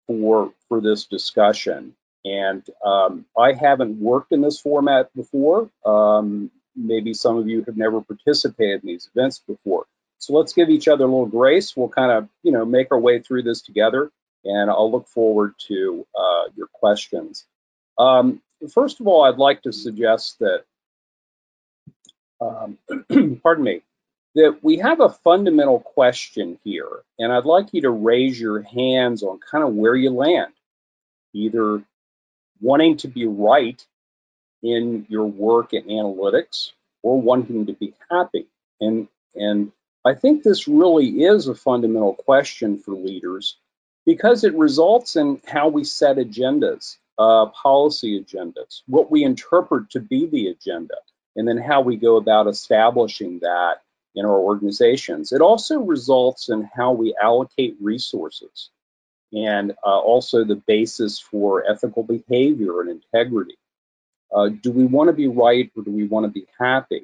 for 0.07 0.53
for 0.67 0.81
this 0.81 1.05
discussion. 1.05 1.95
And 2.23 2.63
um, 2.85 3.25
I 3.37 3.53
haven't 3.53 3.99
worked 3.99 4.31
in 4.31 4.41
this 4.41 4.59
format 4.59 5.09
before. 5.15 5.71
Um, 5.83 6.51
maybe 6.75 7.13
some 7.13 7.37
of 7.37 7.47
you 7.47 7.63
have 7.65 7.77
never 7.77 8.01
participated 8.01 8.83
in 8.83 8.87
these 8.87 9.09
events 9.13 9.39
before. 9.39 9.85
So 10.19 10.33
let's 10.33 10.53
give 10.53 10.69
each 10.69 10.87
other 10.87 11.03
a 11.03 11.07
little 11.07 11.25
grace. 11.25 11.75
We'll 11.75 11.89
kind 11.89 12.11
of, 12.11 12.29
you 12.43 12.51
know, 12.51 12.63
make 12.63 12.91
our 12.91 12.99
way 12.99 13.19
through 13.19 13.43
this 13.43 13.61
together, 13.61 14.11
and 14.45 14.69
I'll 14.69 14.91
look 14.91 15.07
forward 15.07 15.55
to 15.67 16.05
uh, 16.17 16.43
your 16.55 16.67
questions. 16.67 17.45
Um, 17.97 18.41
first 18.71 18.99
of 18.99 19.07
all, 19.07 19.23
I'd 19.23 19.37
like 19.37 19.63
to 19.63 19.73
suggest 19.73 20.39
that, 20.39 20.63
um, 22.39 22.77
pardon 23.43 23.63
me, 23.63 23.81
that 24.35 24.59
we 24.61 24.77
have 24.77 24.99
a 25.01 25.09
fundamental 25.09 25.79
question 25.79 26.59
here, 26.63 27.01
and 27.19 27.31
I'd 27.31 27.45
like 27.45 27.73
you 27.73 27.81
to 27.81 27.89
raise 27.89 28.39
your 28.39 28.61
hands 28.61 29.23
on 29.23 29.39
kind 29.39 29.63
of 29.63 29.73
where 29.73 29.95
you 29.95 30.11
land, 30.11 30.53
either 31.33 31.83
wanting 32.61 32.97
to 32.97 33.07
be 33.07 33.25
right 33.25 33.83
in 34.63 35.05
your 35.09 35.25
work 35.25 35.73
in 35.73 35.83
analytics 35.83 36.71
or 37.03 37.21
wanting 37.21 37.65
to 37.65 37.73
be 37.73 37.93
happy. 38.09 38.47
And, 38.79 39.07
and 39.35 39.71
I 40.05 40.13
think 40.13 40.43
this 40.43 40.67
really 40.67 41.23
is 41.23 41.47
a 41.47 41.55
fundamental 41.55 42.15
question 42.15 42.79
for 42.79 42.91
leaders 42.91 43.57
because 44.05 44.43
it 44.43 44.55
results 44.55 45.15
in 45.15 45.41
how 45.47 45.67
we 45.69 45.83
set 45.83 46.17
agendas, 46.17 46.97
uh, 47.17 47.47
policy 47.47 48.19
agendas, 48.19 48.81
what 48.87 49.11
we 49.11 49.23
interpret 49.23 49.91
to 49.91 49.99
be 49.99 50.25
the 50.25 50.47
agenda, 50.47 50.95
and 51.35 51.47
then 51.47 51.57
how 51.57 51.81
we 51.81 51.97
go 51.97 52.17
about 52.17 52.47
establishing 52.47 53.39
that 53.39 53.81
in 54.15 54.25
our 54.25 54.39
organizations. 54.39 55.31
It 55.31 55.41
also 55.41 55.79
results 55.79 56.49
in 56.49 56.69
how 56.75 56.91
we 56.91 57.15
allocate 57.21 57.77
resources 57.79 58.69
and 59.33 59.71
uh, 59.85 59.99
also 59.99 60.43
the 60.43 60.55
basis 60.55 61.19
for 61.19 61.63
ethical 61.69 62.03
behavior 62.03 62.81
and 62.81 62.89
integrity. 62.89 63.55
Uh, 64.33 64.49
do 64.49 64.71
we 64.71 64.85
want 64.85 65.07
to 65.07 65.13
be 65.13 65.27
right 65.27 65.71
or 65.75 65.83
do 65.83 65.91
we 65.91 66.07
want 66.07 66.25
to 66.25 66.31
be 66.31 66.45
happy? 66.59 67.03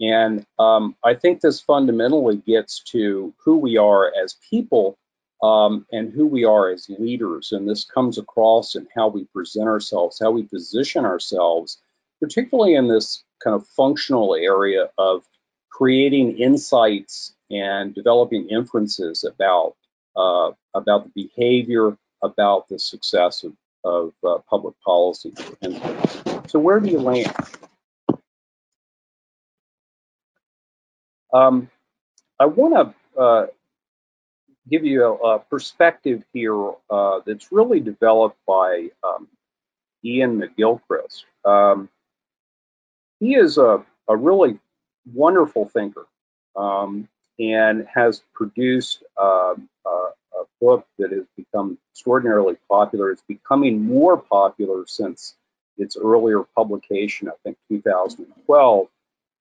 And 0.00 0.46
um, 0.58 0.96
I 1.04 1.14
think 1.14 1.40
this 1.40 1.60
fundamentally 1.60 2.36
gets 2.36 2.82
to 2.84 3.34
who 3.44 3.58
we 3.58 3.76
are 3.76 4.12
as 4.22 4.36
people 4.48 4.98
um, 5.42 5.86
and 5.92 6.12
who 6.12 6.26
we 6.26 6.44
are 6.44 6.70
as 6.70 6.88
leaders. 6.88 7.52
And 7.52 7.68
this 7.68 7.84
comes 7.84 8.18
across 8.18 8.74
in 8.76 8.86
how 8.94 9.08
we 9.08 9.24
present 9.24 9.68
ourselves, 9.68 10.18
how 10.20 10.30
we 10.30 10.44
position 10.44 11.04
ourselves, 11.04 11.78
particularly 12.20 12.74
in 12.74 12.88
this 12.88 13.24
kind 13.42 13.54
of 13.54 13.66
functional 13.68 14.34
area 14.34 14.90
of 14.98 15.24
creating 15.70 16.38
insights 16.38 17.34
and 17.50 17.94
developing 17.94 18.48
inferences 18.48 19.24
about 19.24 19.74
uh, 20.16 20.50
about 20.74 21.04
the 21.04 21.28
behavior, 21.28 21.96
about 22.22 22.68
the 22.68 22.78
success 22.78 23.44
of, 23.44 23.52
of 23.84 24.12
uh, 24.26 24.38
public 24.48 24.74
policy. 24.84 25.32
And 25.62 25.80
so 26.48 26.58
where 26.58 26.80
do 26.80 26.90
you 26.90 27.00
land? 27.00 27.32
Um, 31.32 31.70
I 32.38 32.46
want 32.46 32.94
to 33.16 33.20
uh, 33.20 33.46
give 34.68 34.84
you 34.84 35.04
a, 35.04 35.14
a 35.14 35.38
perspective 35.38 36.24
here 36.32 36.72
uh, 36.90 37.20
that's 37.26 37.52
really 37.52 37.80
developed 37.80 38.38
by 38.46 38.88
um, 39.04 39.28
Iain 40.04 40.40
McGilchrist. 40.40 41.24
Um, 41.44 41.88
he 43.20 43.34
is 43.34 43.58
a, 43.58 43.84
a 44.08 44.16
really 44.16 44.58
wonderful 45.12 45.66
thinker 45.68 46.06
um, 46.56 47.08
and 47.38 47.86
has 47.92 48.22
produced 48.34 49.02
uh, 49.20 49.54
a, 49.86 49.90
a 49.90 50.10
book 50.60 50.86
that 50.98 51.12
has 51.12 51.24
become 51.36 51.78
extraordinarily 51.92 52.56
popular. 52.68 53.10
It's 53.10 53.22
becoming 53.22 53.82
more 53.82 54.16
popular 54.16 54.86
since 54.86 55.34
its 55.78 55.96
earlier 55.96 56.42
publication, 56.54 57.28
I 57.28 57.32
think 57.42 57.56
2012, 57.68 58.88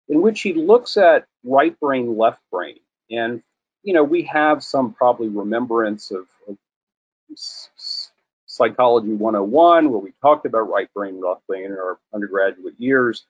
in 0.07 0.21
which 0.21 0.41
he 0.41 0.53
looks 0.53 0.97
at 0.97 1.25
right 1.43 1.77
brain, 1.79 2.17
left 2.17 2.41
brain. 2.51 2.79
And, 3.11 3.43
you 3.83 3.93
know, 3.93 4.03
we 4.03 4.23
have 4.23 4.63
some 4.63 4.93
probably 4.93 5.27
remembrance 5.27 6.11
of, 6.11 6.25
of 6.47 6.57
Psychology 8.45 9.13
101, 9.13 9.89
where 9.89 9.99
we 9.99 10.13
talked 10.21 10.45
about 10.45 10.69
right 10.69 10.91
brain, 10.93 11.21
left 11.21 11.45
brain 11.47 11.65
in 11.65 11.73
our 11.73 11.99
undergraduate 12.13 12.75
years. 12.77 13.25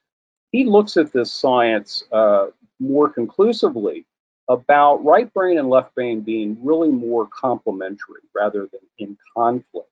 He 0.52 0.64
looks 0.64 0.96
at 0.96 1.12
this 1.12 1.32
science 1.32 2.04
uh, 2.10 2.46
more 2.78 3.08
conclusively 3.08 4.06
about 4.50 5.04
right 5.04 5.32
brain 5.32 5.58
and 5.58 5.70
left 5.70 5.94
brain 5.94 6.20
being 6.22 6.58
really 6.60 6.88
more 6.88 7.26
complementary 7.28 8.20
rather 8.34 8.68
than 8.72 8.80
in 8.98 9.16
conflict. 9.34 9.88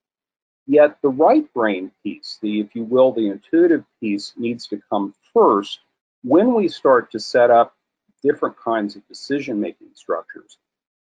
Yet 0.66 0.98
the 1.00 1.10
right 1.10 1.50
brain 1.54 1.92
piece, 2.02 2.38
the 2.42 2.60
if 2.60 2.74
you 2.74 2.82
will, 2.82 3.12
the 3.12 3.28
intuitive 3.28 3.84
piece 4.00 4.34
needs 4.36 4.66
to 4.66 4.82
come 4.90 5.14
first 5.32 5.78
when 6.24 6.54
we 6.54 6.66
start 6.66 7.12
to 7.12 7.20
set 7.20 7.50
up 7.50 7.74
different 8.22 8.56
kinds 8.58 8.96
of 8.96 9.06
decision-making 9.06 9.90
structures. 9.94 10.58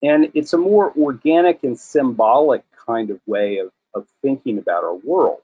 And 0.04 0.30
it's 0.34 0.52
a 0.52 0.58
more 0.58 0.92
organic 0.98 1.64
and 1.64 1.80
symbolic 1.80 2.64
kind 2.86 3.10
of 3.10 3.22
way 3.26 3.60
of, 3.60 3.72
of 3.96 4.06
thinking 4.22 4.58
about 4.58 4.84
our 4.84 4.96
world. 4.96 5.40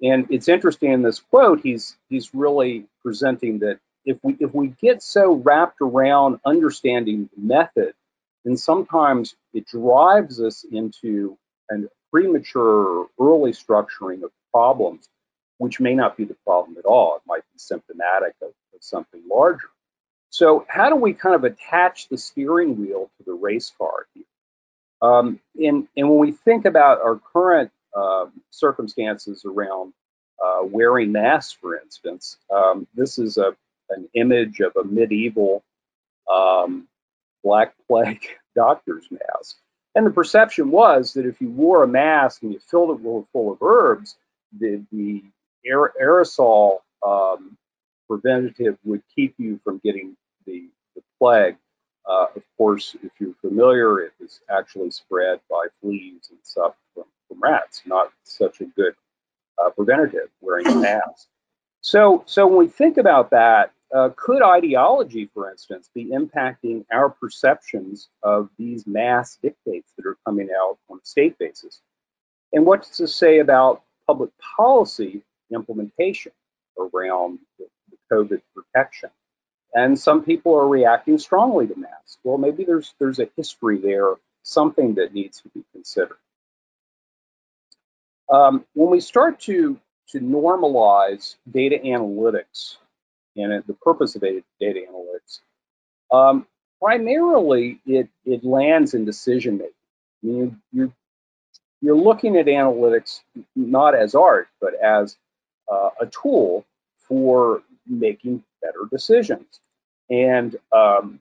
And 0.00 0.28
it's 0.30 0.48
interesting 0.48 0.92
in 0.92 1.02
this 1.02 1.18
quote, 1.18 1.60
he's 1.60 1.96
he's 2.08 2.34
really 2.34 2.86
presenting 3.02 3.58
that 3.60 3.80
if 4.06 4.18
we 4.22 4.36
if 4.40 4.54
we 4.54 4.68
get 4.80 5.02
so 5.02 5.34
wrapped 5.34 5.80
around 5.82 6.40
understanding 6.46 7.28
the 7.36 7.42
method, 7.42 7.92
then 8.44 8.56
sometimes 8.56 9.34
it 9.52 9.66
drives 9.66 10.40
us 10.40 10.64
into 10.70 11.36
a 11.70 11.74
premature 12.12 13.08
early 13.20 13.52
structuring 13.52 14.22
of 14.22 14.30
problems, 14.52 15.08
which 15.58 15.80
may 15.80 15.94
not 15.94 16.16
be 16.16 16.24
the 16.24 16.36
problem 16.46 16.76
at 16.78 16.84
all. 16.84 17.16
It 17.16 17.22
might 17.26 17.42
be 17.52 17.58
symptomatic 17.58 18.34
of, 18.40 18.48
of 18.48 18.80
something 18.80 19.22
larger. 19.28 19.68
So 20.30 20.64
how 20.68 20.88
do 20.88 20.96
we 20.96 21.12
kind 21.12 21.34
of 21.34 21.44
attach 21.44 22.08
the 22.08 22.18
steering 22.18 22.80
wheel 22.80 23.10
to 23.18 23.24
the 23.24 23.32
race 23.32 23.72
car 23.76 24.06
here? 24.14 24.24
Um, 25.02 25.40
and, 25.56 25.88
and 25.96 26.08
when 26.08 26.18
we 26.18 26.32
think 26.32 26.64
about 26.64 27.00
our 27.00 27.20
current 27.32 27.70
uh, 27.96 28.26
circumstances 28.50 29.44
around 29.44 29.92
uh, 30.42 30.60
wearing 30.62 31.12
masks, 31.12 31.52
for 31.52 31.76
instance, 31.76 32.38
um, 32.54 32.86
this 32.94 33.18
is 33.18 33.38
a, 33.38 33.56
an 33.96 34.08
image 34.14 34.60
of 34.60 34.72
a 34.76 34.84
medieval 34.84 35.64
um, 36.32 36.86
Black 37.42 37.74
Plague 37.88 38.26
doctor's 38.54 39.08
mask. 39.10 39.56
And 39.94 40.06
the 40.06 40.10
perception 40.10 40.70
was 40.70 41.14
that 41.14 41.26
if 41.26 41.40
you 41.40 41.50
wore 41.50 41.82
a 41.82 41.88
mask 41.88 42.42
and 42.42 42.52
you 42.52 42.60
filled 42.60 42.90
it 42.90 43.02
with 43.02 43.24
full 43.32 43.52
of 43.52 43.62
herbs, 43.62 44.16
the, 44.58 44.84
the 44.92 45.22
aerosol 45.66 46.78
um, 47.04 47.56
preventative 48.08 48.76
would 48.84 49.02
keep 49.14 49.34
you 49.38 49.58
from 49.64 49.80
getting 49.82 50.16
the, 50.46 50.68
the 50.94 51.02
plague. 51.18 51.56
Uh, 52.08 52.26
of 52.36 52.42
course, 52.56 52.94
if 53.02 53.10
you're 53.18 53.34
familiar, 53.40 54.00
it 54.00 54.12
was 54.20 54.40
actually 54.50 54.90
spread 54.90 55.40
by 55.50 55.66
fleas 55.80 56.28
and 56.30 56.38
stuff 56.42 56.74
from, 56.94 57.04
from 57.26 57.40
rats, 57.40 57.82
not 57.86 58.12
such 58.22 58.60
a 58.60 58.64
good 58.64 58.94
uh, 59.58 59.70
preventative 59.70 60.28
wearing 60.40 60.66
a 60.66 60.74
mask. 60.74 61.26
So, 61.80 62.22
so 62.26 62.46
when 62.46 62.58
we 62.58 62.68
think 62.68 62.96
about 62.98 63.30
that, 63.30 63.72
uh, 63.94 64.10
could 64.16 64.42
ideology, 64.42 65.30
for 65.32 65.50
instance, 65.50 65.88
be 65.94 66.06
impacting 66.06 66.84
our 66.92 67.08
perceptions 67.08 68.08
of 68.22 68.50
these 68.58 68.86
mass 68.86 69.38
dictates 69.40 69.92
that 69.96 70.06
are 70.06 70.18
coming 70.24 70.48
out 70.60 70.78
on 70.90 70.98
a 70.98 71.06
state 71.06 71.38
basis? 71.38 71.80
And 72.52 72.66
what 72.66 72.88
this 72.98 73.14
say 73.14 73.38
about 73.38 73.82
public 74.06 74.30
policy 74.56 75.22
implementation 75.52 76.32
around 76.78 77.38
the, 77.58 77.66
the 77.90 77.96
COVID 78.12 78.42
protection? 78.54 79.10
And 79.74 79.98
some 79.98 80.24
people 80.24 80.54
are 80.54 80.66
reacting 80.66 81.18
strongly 81.18 81.66
to 81.66 81.78
masks. 81.78 82.18
Well, 82.24 82.38
maybe 82.38 82.64
there's 82.64 82.94
there's 82.98 83.18
a 83.18 83.28
history 83.36 83.78
there, 83.78 84.14
something 84.42 84.94
that 84.94 85.12
needs 85.12 85.40
to 85.42 85.48
be 85.50 85.64
considered. 85.72 86.16
Um, 88.32 88.64
when 88.74 88.90
we 88.90 89.00
start 89.00 89.40
to 89.40 89.78
to 90.08 90.20
normalize 90.20 91.36
data 91.50 91.78
analytics 91.84 92.76
and 93.36 93.62
the 93.66 93.74
purpose 93.74 94.14
of 94.14 94.22
data, 94.22 94.42
analytics, 94.60 95.40
um, 96.10 96.46
primarily 96.80 97.80
it 97.86 98.08
it 98.24 98.44
lands 98.44 98.94
in 98.94 99.04
decision 99.04 99.58
making. 99.58 99.72
I 100.22 100.26
mean, 100.26 100.62
you, 100.72 100.92
you're 101.80 101.96
looking 101.96 102.36
at 102.36 102.46
analytics 102.46 103.20
not 103.54 103.94
as 103.94 104.14
art, 104.14 104.48
but 104.60 104.74
as 104.74 105.16
uh, 105.70 105.90
a 106.00 106.06
tool 106.06 106.64
for 107.08 107.62
making 107.86 108.42
better 108.62 108.88
decisions. 108.90 109.60
And 110.10 110.56
um, 110.72 111.20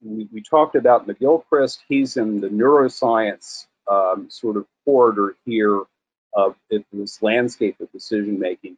we, 0.00 0.28
we, 0.32 0.42
talked 0.42 0.76
about 0.76 1.06
McGilchrist. 1.06 1.78
He's 1.88 2.16
in 2.16 2.40
the 2.40 2.48
neuroscience 2.48 3.66
um, 3.90 4.28
sort 4.30 4.56
of 4.56 4.66
corridor 4.84 5.36
here 5.44 5.82
of 6.34 6.56
this 6.70 7.22
landscape 7.22 7.80
of 7.80 7.90
decision 7.92 8.38
making. 8.38 8.76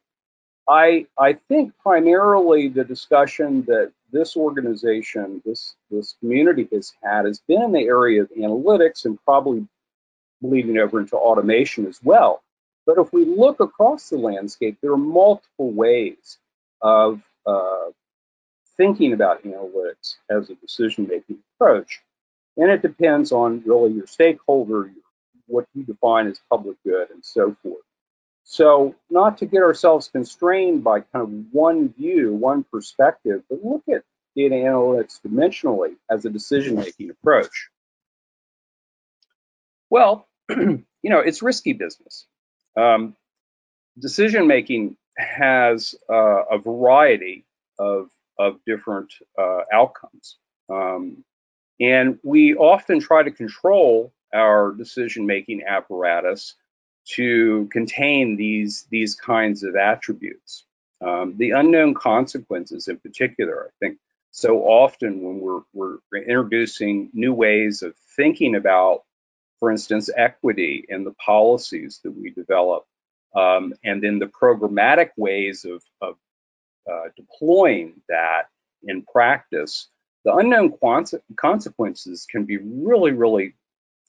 I, 0.67 1.05
I 1.17 1.33
think 1.47 1.73
primarily 1.81 2.69
the 2.69 2.83
discussion 2.83 3.63
that 3.67 3.91
this 4.11 4.35
organization, 4.35 5.41
this, 5.45 5.75
this 5.91 6.15
community 6.19 6.67
has 6.71 6.93
had 7.03 7.25
has 7.25 7.39
been 7.47 7.61
in 7.61 7.71
the 7.71 7.81
area 7.81 8.21
of 8.23 8.29
analytics 8.31 9.05
and 9.05 9.19
probably 9.25 9.67
bleeding 10.41 10.77
over 10.77 10.99
into 10.99 11.15
automation 11.15 11.85
as 11.85 11.99
well. 12.03 12.41
But 12.85 12.97
if 12.97 13.11
we 13.13 13.25
look 13.25 13.59
across 13.59 14.09
the 14.09 14.17
landscape, 14.17 14.77
there 14.81 14.91
are 14.91 14.97
multiple 14.97 15.71
ways 15.71 16.37
of 16.81 17.21
uh, 17.45 17.89
thinking 18.77 19.13
about 19.13 19.43
analytics 19.43 20.15
as 20.29 20.49
a 20.49 20.55
decision-making 20.55 21.37
approach. 21.55 22.01
And 22.57 22.71
it 22.71 22.81
depends 22.81 23.31
on 23.31 23.63
really 23.65 23.91
your 23.91 24.07
stakeholder, 24.07 24.91
what 25.47 25.67
you 25.73 25.83
define 25.83 26.27
as 26.27 26.39
public 26.49 26.77
good, 26.83 27.09
and 27.11 27.23
so 27.23 27.55
forth. 27.61 27.84
So 28.45 28.95
not 29.09 29.39
to 29.39 29.47
get 29.47 29.63
ourselves 29.63 30.07
constrained 30.07 30.83
by 30.83 31.01
kind 31.01 31.23
of 31.23 31.29
one 31.51 31.89
view, 31.89 32.33
one 32.33 32.63
perspective, 32.63 33.41
but 33.49 33.65
look 33.65 33.83
at 33.91 34.03
data 34.35 34.53
analytics 34.53 35.19
dimensionally 35.25 35.95
as 36.11 36.25
a 36.25 36.29
decision-making 36.29 37.09
approach. 37.09 37.69
Well, 39.89 40.27
you 40.49 40.85
know, 41.03 41.19
it's 41.19 41.41
risky 41.41 41.73
business. 41.73 42.27
Um, 42.77 43.15
decision-making 43.99 44.95
has 45.17 45.95
uh, 46.09 46.45
a 46.45 46.59
variety 46.59 47.45
of 47.79 48.09
of 48.37 48.59
different 48.67 49.11
uh, 49.39 49.61
outcomes. 49.73 50.37
Um, 50.69 51.23
and 51.79 52.19
we 52.21 52.53
often 52.53 52.99
try 52.99 53.23
to 53.23 53.31
control 53.31 54.13
our 54.33 54.73
decision-making 54.73 55.63
apparatus 55.65 56.55
to 57.05 57.67
contain 57.71 58.35
these, 58.35 58.85
these 58.89 59.15
kinds 59.15 59.63
of 59.63 59.75
attributes. 59.75 60.65
Um, 61.01 61.35
the 61.37 61.51
unknown 61.51 61.93
consequences 61.93 62.87
in 62.87 62.97
particular, 62.97 63.67
I 63.67 63.71
think 63.79 63.99
so 64.31 64.63
often 64.63 65.21
when 65.21 65.39
we're, 65.39 65.61
we're 65.73 65.99
introducing 66.23 67.09
new 67.13 67.33
ways 67.33 67.83
of 67.83 67.95
thinking 68.15 68.55
about, 68.55 69.03
for 69.59 69.71
instance, 69.71 70.09
equity 70.15 70.85
in 70.89 71.03
the 71.03 71.13
policies 71.13 71.99
that 72.03 72.11
we 72.11 72.31
develop, 72.31 72.85
um, 73.35 73.73
and 73.83 74.01
then 74.01 74.19
the 74.19 74.27
programmatic 74.27 75.09
ways 75.17 75.65
of, 75.65 75.83
of 76.01 76.15
uh, 76.91 77.09
deploying 77.15 78.01
that 78.09 78.43
in 78.83 79.03
practice, 79.03 79.89
the 80.23 80.33
unknown 80.33 80.73
consequences 81.35 82.25
can 82.29 82.45
be 82.45 82.57
really, 82.57 83.11
really 83.11 83.53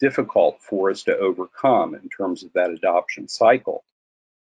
difficult 0.01 0.61
for 0.63 0.91
us 0.91 1.03
to 1.05 1.17
overcome 1.17 1.95
in 1.95 2.09
terms 2.09 2.43
of 2.43 2.53
that 2.53 2.71
adoption 2.71 3.29
cycle. 3.29 3.85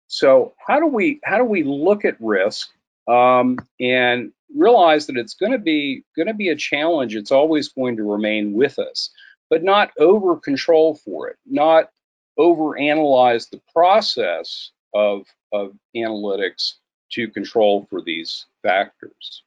So 0.07 0.54
how 0.59 0.80
do 0.80 0.87
we 0.87 1.21
how 1.25 1.38
do 1.38 1.45
we 1.45 1.62
look 1.62 2.04
at 2.04 2.21
risk 2.21 2.71
um, 3.07 3.59
and 3.78 4.33
realize 4.57 5.07
that 5.07 5.16
it's 5.16 5.35
going 5.35 5.52
to 5.52 5.59
be 5.59 6.02
going 6.16 6.26
to 6.26 6.35
be 6.35 6.49
a 6.49 6.57
challenge? 6.57 7.14
It's 7.14 7.33
always 7.33 7.69
going 7.69 7.97
to 7.97 8.11
remain 8.11 8.52
with 8.52 8.78
us, 8.78 9.11
but 9.49 9.62
not 9.62 9.92
over 9.99 10.37
control 10.37 10.97
for 10.97 11.28
it, 11.28 11.37
not 11.47 11.90
over 12.38 12.78
analyze 12.78 13.47
the 13.47 13.61
process 13.73 14.71
of 14.95 15.26
of 15.52 15.76
analytics 15.97 16.75
to 17.12 17.28
control 17.28 17.87
for 17.90 18.00
these 18.02 18.47
factors. 18.62 19.42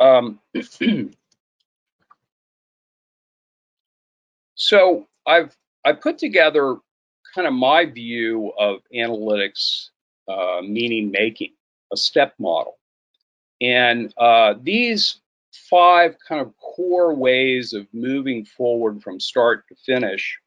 Um, 0.00 0.40
so 4.60 5.08
I've 5.26 5.56
I 5.86 5.94
put 5.94 6.18
together 6.18 6.76
kind 7.34 7.48
of 7.48 7.54
my 7.54 7.86
view 7.86 8.52
of 8.58 8.80
analytics 8.94 9.88
uh, 10.28 10.60
meaning 10.62 11.10
making, 11.10 11.54
a 11.90 11.96
step 11.96 12.34
model. 12.38 12.78
And 13.62 14.12
uh, 14.18 14.54
these 14.62 15.18
five 15.70 16.16
kind 16.28 16.42
of 16.42 16.52
core 16.58 17.14
ways 17.14 17.72
of 17.72 17.86
moving 17.94 18.44
forward 18.44 19.02
from 19.02 19.18
start 19.18 19.66
to 19.68 19.74
finish 19.76 20.38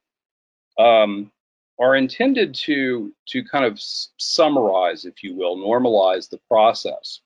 um, 0.77 1.31
are 1.79 1.95
intended 1.95 2.53
to, 2.53 3.11
to 3.29 3.43
kind 3.43 3.65
of 3.65 3.79
summarize, 3.79 5.05
if 5.05 5.23
you 5.23 5.35
will, 5.35 5.57
normalize 5.57 6.29
the 6.29 6.39
process. 6.47 7.19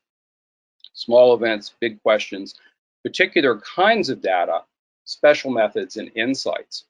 Small 0.93 1.33
events, 1.33 1.75
big 1.81 2.01
questions, 2.01 2.55
particular 3.03 3.59
kinds 3.59 4.09
of 4.09 4.21
data, 4.21 4.61
special 5.07 5.49
methods, 5.51 5.97
and 5.97 6.11
insights. 6.15 6.83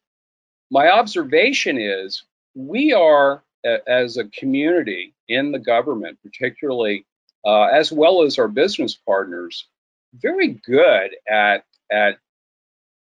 My 0.69 0.89
observation 0.89 1.77
is 1.77 2.23
we 2.55 2.91
are, 2.91 3.43
as 3.87 4.17
a 4.17 4.25
community 4.25 5.13
in 5.29 5.51
the 5.51 5.59
government, 5.59 6.17
particularly 6.23 7.05
uh, 7.45 7.65
as 7.65 7.91
well 7.91 8.23
as 8.23 8.37
our 8.39 8.47
business 8.47 8.95
partners, 8.95 9.67
very 10.13 10.49
good 10.49 11.11
at, 11.29 11.63
at 11.91 12.17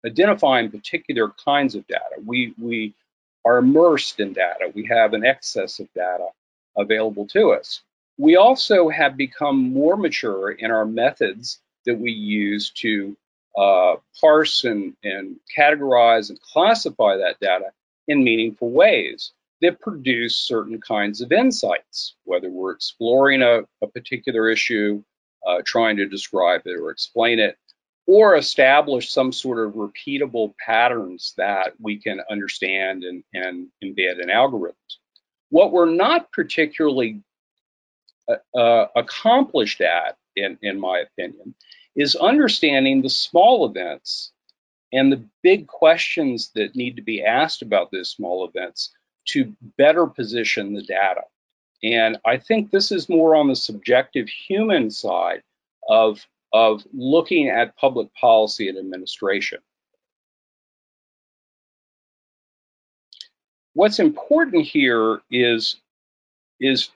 identifying 0.04 0.70
particular 0.70 1.32
kinds 1.44 1.74
of 1.74 1.86
data. 1.86 2.16
We, 2.24 2.54
we 2.60 2.94
are 3.44 3.58
immersed 3.58 4.20
in 4.20 4.32
data. 4.32 4.70
We 4.74 4.86
have 4.86 5.14
an 5.14 5.24
excess 5.24 5.80
of 5.80 5.92
data 5.94 6.28
available 6.76 7.26
to 7.28 7.52
us. 7.52 7.80
We 8.18 8.36
also 8.36 8.88
have 8.90 9.16
become 9.16 9.72
more 9.72 9.96
mature 9.96 10.50
in 10.50 10.70
our 10.70 10.84
methods 10.84 11.58
that 11.86 11.98
we 11.98 12.12
use 12.12 12.70
to 12.70 13.16
uh, 13.56 13.96
parse 14.20 14.64
and, 14.64 14.94
and 15.02 15.36
categorize 15.56 16.30
and 16.30 16.40
classify 16.40 17.16
that 17.16 17.40
data 17.40 17.70
in 18.08 18.24
meaningful 18.24 18.70
ways 18.70 19.32
that 19.60 19.80
produce 19.80 20.36
certain 20.36 20.80
kinds 20.80 21.20
of 21.20 21.32
insights, 21.32 22.14
whether 22.24 22.48
we're 22.48 22.72
exploring 22.72 23.42
a, 23.42 23.60
a 23.82 23.86
particular 23.88 24.48
issue, 24.48 25.02
uh, 25.46 25.58
trying 25.64 25.96
to 25.96 26.06
describe 26.06 26.62
it 26.64 26.78
or 26.80 26.90
explain 26.90 27.38
it, 27.38 27.56
or 28.06 28.36
establish 28.36 29.10
some 29.10 29.32
sort 29.32 29.64
of 29.64 29.74
repeatable 29.74 30.54
patterns 30.64 31.34
that 31.36 31.74
we 31.80 31.96
can 31.96 32.20
understand 32.30 33.04
and, 33.04 33.22
and 33.34 33.68
embed 33.84 34.20
in 34.20 34.28
algorithms. 34.28 34.98
What 35.50 35.72
we're 35.72 35.90
not 35.90 36.32
particularly 36.32 37.22
uh, 38.28 38.58
uh, 38.58 38.86
accomplished 38.96 39.80
at, 39.80 40.16
in, 40.36 40.58
in 40.62 40.80
my 40.80 41.00
opinion, 41.00 41.54
is 42.00 42.16
understanding 42.16 43.02
the 43.02 43.10
small 43.10 43.66
events 43.66 44.32
and 44.90 45.12
the 45.12 45.22
big 45.42 45.66
questions 45.66 46.50
that 46.54 46.74
need 46.74 46.96
to 46.96 47.02
be 47.02 47.22
asked 47.22 47.60
about 47.60 47.90
those 47.90 48.08
small 48.08 48.48
events 48.48 48.94
to 49.26 49.54
better 49.76 50.06
position 50.06 50.72
the 50.72 50.82
data. 50.82 51.20
And 51.82 52.16
I 52.24 52.38
think 52.38 52.70
this 52.70 52.90
is 52.90 53.10
more 53.10 53.36
on 53.36 53.48
the 53.48 53.54
subjective 53.54 54.30
human 54.30 54.90
side 54.90 55.42
of, 55.90 56.26
of 56.54 56.82
looking 56.94 57.50
at 57.50 57.76
public 57.76 58.08
policy 58.14 58.70
and 58.70 58.78
administration. 58.78 59.58
What's 63.74 63.98
important 63.98 64.64
here 64.64 65.20
is, 65.30 65.76
is 66.60 66.88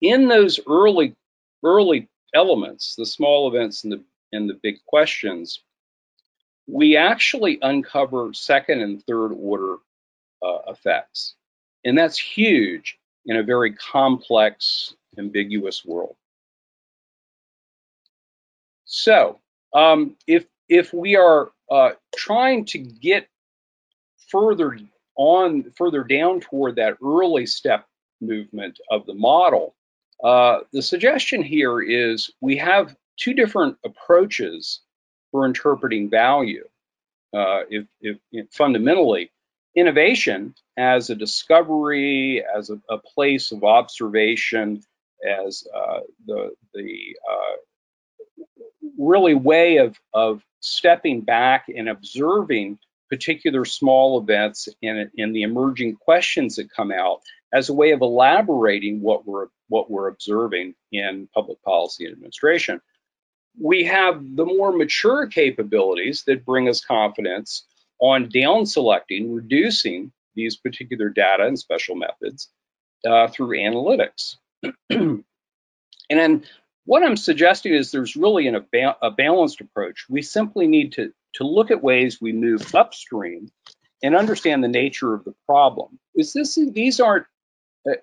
in 0.00 0.28
those 0.28 0.60
early, 0.68 1.16
early 1.64 2.08
elements, 2.32 2.94
the 2.94 3.06
small 3.06 3.52
events 3.52 3.82
and 3.82 3.92
the, 3.92 4.04
and 4.32 4.48
the 4.48 4.58
big 4.62 4.76
questions, 4.86 5.60
we 6.66 6.96
actually 6.96 7.58
uncover 7.62 8.32
second 8.32 8.80
and 8.80 9.02
third 9.04 9.32
order 9.32 9.76
uh, 10.42 10.58
effects. 10.68 11.34
And 11.84 11.96
that's 11.96 12.18
huge 12.18 12.98
in 13.26 13.36
a 13.36 13.42
very 13.42 13.72
complex, 13.74 14.94
ambiguous 15.18 15.84
world. 15.84 16.16
So 18.84 19.38
um, 19.74 20.16
if, 20.26 20.46
if 20.68 20.92
we 20.92 21.16
are 21.16 21.52
uh, 21.70 21.90
trying 22.14 22.64
to 22.66 22.78
get 22.78 23.28
further 24.28 24.78
on, 25.16 25.70
further 25.76 26.04
down 26.04 26.40
toward 26.40 26.76
that 26.76 26.96
early 27.04 27.46
step 27.46 27.86
movement 28.20 28.78
of 28.90 29.04
the 29.06 29.14
model, 29.14 29.74
uh, 30.22 30.60
the 30.72 30.82
suggestion 30.82 31.42
here 31.42 31.80
is 31.80 32.30
we 32.40 32.56
have 32.56 32.96
two 33.16 33.34
different 33.34 33.76
approaches 33.84 34.80
for 35.30 35.46
interpreting 35.46 36.10
value. 36.10 36.68
Uh, 37.34 37.62
if, 37.70 37.86
if, 38.00 38.18
if, 38.30 38.46
fundamentally, 38.52 39.30
innovation 39.74 40.54
as 40.76 41.08
a 41.08 41.14
discovery, 41.14 42.44
as 42.56 42.70
a, 42.70 42.78
a 42.90 42.98
place 42.98 43.52
of 43.52 43.64
observation, 43.64 44.82
as 45.26 45.66
uh, 45.74 46.00
the 46.26 46.50
the 46.74 47.16
uh, 47.30 48.44
really 48.98 49.34
way 49.34 49.78
of 49.78 49.98
of 50.12 50.42
stepping 50.60 51.22
back 51.22 51.66
and 51.74 51.88
observing 51.88 52.78
particular 53.08 53.64
small 53.64 54.20
events 54.20 54.68
and, 54.82 55.10
and 55.18 55.34
the 55.34 55.42
emerging 55.42 55.96
questions 55.96 56.56
that 56.56 56.70
come 56.70 56.90
out 56.90 57.20
as 57.52 57.68
a 57.68 57.74
way 57.74 57.90
of 57.92 58.00
elaborating 58.00 59.00
what 59.00 59.26
we're 59.26 59.48
what 59.68 59.90
we're 59.90 60.08
observing 60.08 60.74
in 60.90 61.28
public 61.34 61.62
policy 61.62 62.04
and 62.04 62.12
administration. 62.12 62.80
We 63.60 63.84
have 63.84 64.36
the 64.36 64.46
more 64.46 64.72
mature 64.72 65.26
capabilities 65.26 66.24
that 66.26 66.44
bring 66.44 66.68
us 66.68 66.84
confidence 66.84 67.66
on 68.00 68.28
down 68.28 68.66
selecting, 68.66 69.32
reducing 69.32 70.12
these 70.34 70.56
particular 70.56 71.08
data 71.08 71.44
and 71.44 71.58
special 71.58 71.94
methods 71.94 72.48
uh, 73.06 73.28
through 73.28 73.58
analytics. 73.58 74.36
and 74.90 75.24
then 76.08 76.44
what 76.84 77.02
I'm 77.02 77.16
suggesting 77.16 77.74
is 77.74 77.90
there's 77.90 78.16
really 78.16 78.48
an, 78.48 78.66
a, 79.02 79.10
balanced 79.10 79.60
approach. 79.60 80.06
We 80.08 80.22
simply 80.22 80.66
need 80.66 80.92
to, 80.92 81.12
to 81.34 81.44
look 81.46 81.70
at 81.70 81.82
ways 81.82 82.20
we 82.20 82.32
move 82.32 82.74
upstream 82.74 83.50
and 84.02 84.16
understand 84.16 84.64
the 84.64 84.68
nature 84.68 85.14
of 85.14 85.24
the 85.24 85.34
problem. 85.46 85.98
Is 86.14 86.32
this 86.32 86.58
these 86.72 86.98
aren't 86.98 87.26
uh, 87.88 87.94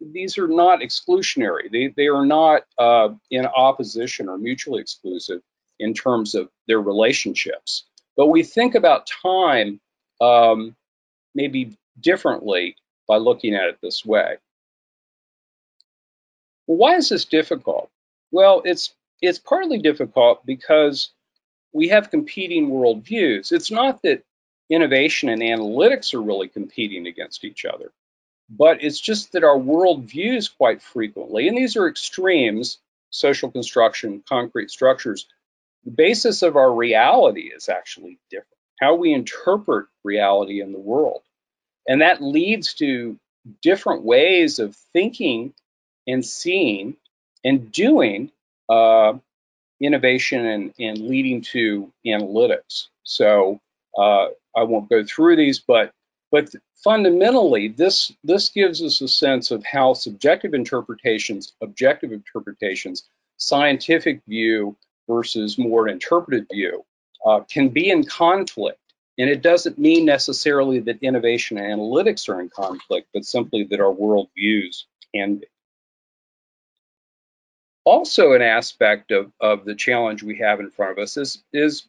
these 0.00 0.38
are 0.38 0.48
not 0.48 0.80
exclusionary. 0.80 1.70
They 1.70 1.88
they 1.96 2.06
are 2.06 2.24
not 2.24 2.62
uh, 2.78 3.10
in 3.30 3.46
opposition 3.46 4.28
or 4.28 4.38
mutually 4.38 4.80
exclusive 4.80 5.40
in 5.78 5.94
terms 5.94 6.34
of 6.34 6.48
their 6.66 6.80
relationships. 6.80 7.84
But 8.16 8.28
we 8.28 8.42
think 8.42 8.74
about 8.74 9.06
time 9.06 9.80
um, 10.20 10.74
maybe 11.34 11.76
differently 12.00 12.76
by 13.06 13.16
looking 13.16 13.54
at 13.54 13.68
it 13.68 13.78
this 13.80 14.04
way. 14.04 14.36
Why 16.66 16.96
is 16.96 17.08
this 17.08 17.24
difficult? 17.24 17.90
Well, 18.30 18.62
it's 18.64 18.94
it's 19.22 19.38
partly 19.38 19.78
difficult 19.78 20.44
because 20.44 21.10
we 21.72 21.88
have 21.88 22.10
competing 22.10 22.70
worldviews. 22.70 23.52
It's 23.52 23.70
not 23.70 24.02
that 24.02 24.22
innovation 24.70 25.28
and 25.28 25.42
analytics 25.42 26.14
are 26.14 26.22
really 26.22 26.48
competing 26.48 27.06
against 27.06 27.44
each 27.44 27.64
other, 27.64 27.90
but 28.48 28.82
it's 28.82 29.00
just 29.00 29.32
that 29.32 29.44
our 29.44 29.58
worldviews 29.58 30.50
quite 30.56 30.82
frequently, 30.82 31.48
and 31.48 31.56
these 31.56 31.76
are 31.76 31.88
extremes, 31.88 32.78
social 33.10 33.50
construction, 33.50 34.22
concrete 34.28 34.70
structures, 34.70 35.26
the 35.84 35.90
basis 35.90 36.42
of 36.42 36.56
our 36.56 36.72
reality 36.72 37.50
is 37.54 37.68
actually 37.68 38.18
different, 38.30 38.58
how 38.80 38.94
we 38.94 39.12
interpret 39.12 39.86
reality 40.04 40.60
in 40.60 40.72
the 40.72 40.78
world. 40.78 41.22
And 41.86 42.02
that 42.02 42.22
leads 42.22 42.74
to 42.74 43.18
different 43.62 44.02
ways 44.02 44.58
of 44.58 44.76
thinking 44.92 45.54
and 46.06 46.24
seeing 46.24 46.96
and 47.44 47.70
doing 47.72 48.30
uh, 48.68 49.14
innovation 49.80 50.44
and, 50.44 50.74
and 50.78 50.98
leading 50.98 51.42
to 51.42 51.92
analytics. 52.06 52.88
So 53.04 53.60
uh, 53.96 54.26
I 54.56 54.64
won't 54.64 54.90
go 54.90 55.04
through 55.04 55.36
these, 55.36 55.60
but 55.60 55.92
but 56.30 56.50
fundamentally, 56.84 57.68
this 57.68 58.12
this 58.24 58.50
gives 58.50 58.82
us 58.82 59.00
a 59.00 59.08
sense 59.08 59.50
of 59.50 59.64
how 59.64 59.94
subjective 59.94 60.54
interpretations, 60.54 61.52
objective 61.62 62.12
interpretations, 62.12 63.08
scientific 63.38 64.22
view, 64.26 64.76
versus 65.08 65.58
more 65.58 65.88
interpretive 65.88 66.46
view 66.52 66.84
uh, 67.24 67.40
can 67.50 67.70
be 67.70 67.90
in 67.90 68.04
conflict. 68.04 68.78
And 69.18 69.28
it 69.28 69.42
doesn't 69.42 69.78
mean 69.78 70.04
necessarily 70.04 70.78
that 70.80 71.02
innovation 71.02 71.58
and 71.58 71.80
analytics 71.80 72.28
are 72.28 72.40
in 72.40 72.50
conflict, 72.50 73.08
but 73.12 73.24
simply 73.24 73.64
that 73.64 73.80
our 73.80 73.92
worldviews 73.92 74.84
can 75.12 75.36
be. 75.36 75.46
Also, 77.84 78.32
an 78.34 78.42
aspect 78.42 79.10
of, 79.10 79.32
of 79.40 79.64
the 79.64 79.74
challenge 79.74 80.22
we 80.22 80.38
have 80.38 80.60
in 80.60 80.70
front 80.70 80.92
of 80.92 80.98
us 80.98 81.16
is, 81.16 81.42
is 81.52 81.88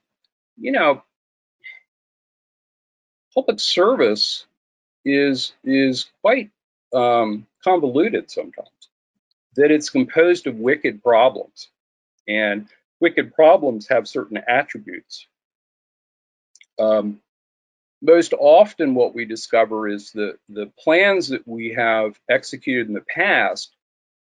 you 0.57 0.71
know, 0.71 1.03
public 3.33 3.59
service 3.59 4.45
is, 5.05 5.53
is 5.63 6.07
quite 6.21 6.51
um, 6.93 7.45
convoluted 7.63 8.29
sometimes, 8.31 8.69
that 9.55 9.71
it's 9.71 9.89
composed 9.89 10.47
of 10.47 10.55
wicked 10.55 11.03
problems. 11.03 11.69
And 12.27 12.67
wicked 12.99 13.33
problems 13.33 13.87
have 13.87 14.07
certain 14.07 14.39
attributes. 14.47 15.27
Um, 16.79 17.21
most 18.01 18.33
often 18.33 18.95
what 18.95 19.13
we 19.13 19.25
discover 19.25 19.87
is 19.87 20.11
that 20.13 20.37
the 20.47 20.71
plans 20.79 21.29
that 21.29 21.47
we 21.47 21.73
have 21.73 22.17
executed 22.29 22.87
in 22.87 22.93
the 22.93 23.01
past 23.01 23.75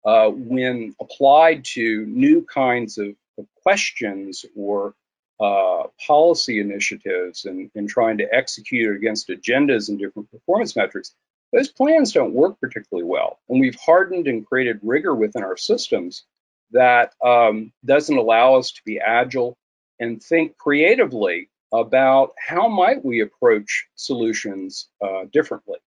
uh, 0.04 0.28
when 0.28 0.94
applied 1.00 1.64
to 1.64 2.06
new 2.06 2.44
kinds 2.44 2.98
of, 2.98 3.14
of 3.38 3.46
questions 3.62 4.44
or 4.56 4.94
uh, 5.40 5.84
policy 6.06 6.60
initiatives 6.60 7.44
and, 7.44 7.70
and 7.74 7.88
trying 7.88 8.18
to 8.18 8.34
execute 8.34 8.94
against 8.94 9.28
agendas 9.28 9.88
and 9.88 9.98
different 9.98 10.30
performance 10.30 10.74
metrics, 10.74 11.14
those 11.52 11.68
plans 11.68 12.12
don't 12.12 12.34
work 12.34 12.60
particularly 12.60 13.08
well. 13.08 13.38
And 13.48 13.60
we've 13.60 13.78
hardened 13.80 14.26
and 14.26 14.46
created 14.46 14.80
rigor 14.82 15.14
within 15.14 15.44
our 15.44 15.56
systems 15.56 16.24
that 16.72 17.14
um, 17.24 17.72
doesn't 17.84 18.16
allow 18.16 18.56
us 18.56 18.72
to 18.72 18.80
be 18.84 19.00
agile 19.00 19.56
and 19.98 20.22
think 20.22 20.56
creatively 20.58 21.48
about 21.72 22.32
how 22.38 22.68
might 22.68 23.04
we 23.04 23.20
approach 23.20 23.86
solutions 23.94 24.88
uh, 25.02 25.24
differently 25.32 25.78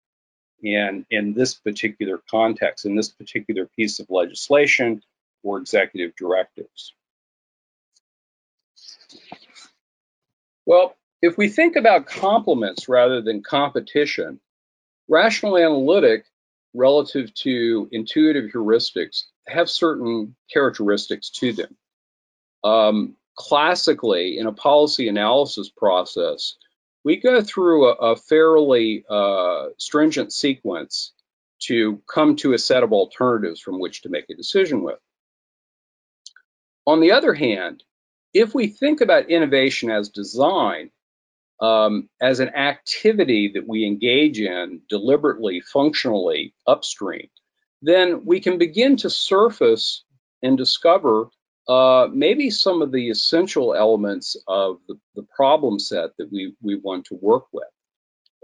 in, 0.61 1.05
in 1.09 1.33
this 1.33 1.55
particular 1.55 2.21
context, 2.29 2.85
in 2.85 2.95
this 2.95 3.09
particular 3.09 3.67
piece 3.75 3.99
of 3.99 4.07
legislation 4.09 5.01
or 5.43 5.57
executive 5.57 6.15
directives. 6.15 6.93
Well, 10.71 10.95
if 11.21 11.37
we 11.37 11.49
think 11.49 11.75
about 11.75 12.05
complements 12.05 12.87
rather 12.87 13.21
than 13.21 13.43
competition, 13.43 14.39
rational 15.09 15.57
analytic 15.57 16.23
relative 16.73 17.33
to 17.33 17.89
intuitive 17.91 18.51
heuristics 18.53 19.23
have 19.47 19.69
certain 19.69 20.33
characteristics 20.49 21.29
to 21.31 21.51
them. 21.51 21.75
Um, 22.63 23.17
classically, 23.35 24.37
in 24.37 24.47
a 24.47 24.53
policy 24.53 25.09
analysis 25.09 25.69
process, 25.69 26.55
we 27.03 27.17
go 27.17 27.41
through 27.41 27.89
a, 27.89 28.13
a 28.13 28.15
fairly 28.15 29.03
uh, 29.09 29.71
stringent 29.77 30.31
sequence 30.31 31.11
to 31.63 32.01
come 32.07 32.37
to 32.37 32.53
a 32.53 32.57
set 32.57 32.83
of 32.83 32.93
alternatives 32.93 33.59
from 33.59 33.77
which 33.77 34.03
to 34.03 34.09
make 34.09 34.29
a 34.29 34.35
decision 34.35 34.83
with. 34.83 34.99
On 36.87 37.01
the 37.01 37.11
other 37.11 37.33
hand, 37.33 37.83
if 38.33 38.53
we 38.53 38.67
think 38.67 39.01
about 39.01 39.29
innovation 39.29 39.89
as 39.89 40.09
design, 40.09 40.89
um, 41.61 42.09
as 42.21 42.39
an 42.39 42.49
activity 42.49 43.51
that 43.53 43.67
we 43.67 43.85
engage 43.85 44.39
in 44.39 44.81
deliberately, 44.89 45.61
functionally, 45.61 46.53
upstream, 46.65 47.27
then 47.81 48.25
we 48.25 48.39
can 48.39 48.57
begin 48.57 48.95
to 48.97 49.09
surface 49.09 50.03
and 50.41 50.57
discover 50.57 51.27
uh, 51.67 52.07
maybe 52.11 52.49
some 52.49 52.81
of 52.81 52.91
the 52.91 53.09
essential 53.09 53.75
elements 53.75 54.35
of 54.47 54.79
the, 54.87 54.95
the 55.15 55.25
problem 55.35 55.77
set 55.77 56.09
that 56.17 56.31
we, 56.31 56.55
we 56.61 56.75
want 56.75 57.05
to 57.05 57.15
work 57.21 57.45
with. 57.51 57.67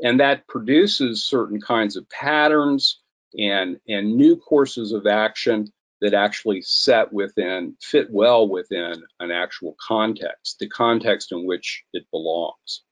And 0.04 0.20
that 0.20 0.48
produces 0.48 1.24
certain 1.24 1.60
kinds 1.60 1.96
of 1.98 2.08
patterns 2.10 3.00
and, 3.38 3.80
and 3.88 4.16
new 4.16 4.36
courses 4.36 4.92
of 4.92 5.08
action 5.08 5.72
that 6.02 6.14
actually 6.14 6.62
set 6.62 7.12
within, 7.12 7.76
fit 7.82 8.10
well 8.12 8.48
within 8.48 9.04
an 9.20 9.32
actual 9.32 9.76
context, 9.80 10.58
the 10.60 10.70
context 10.70 11.32
in 11.32 11.46
which 11.46 11.84
it 11.94 12.06
belongs. 12.12 12.84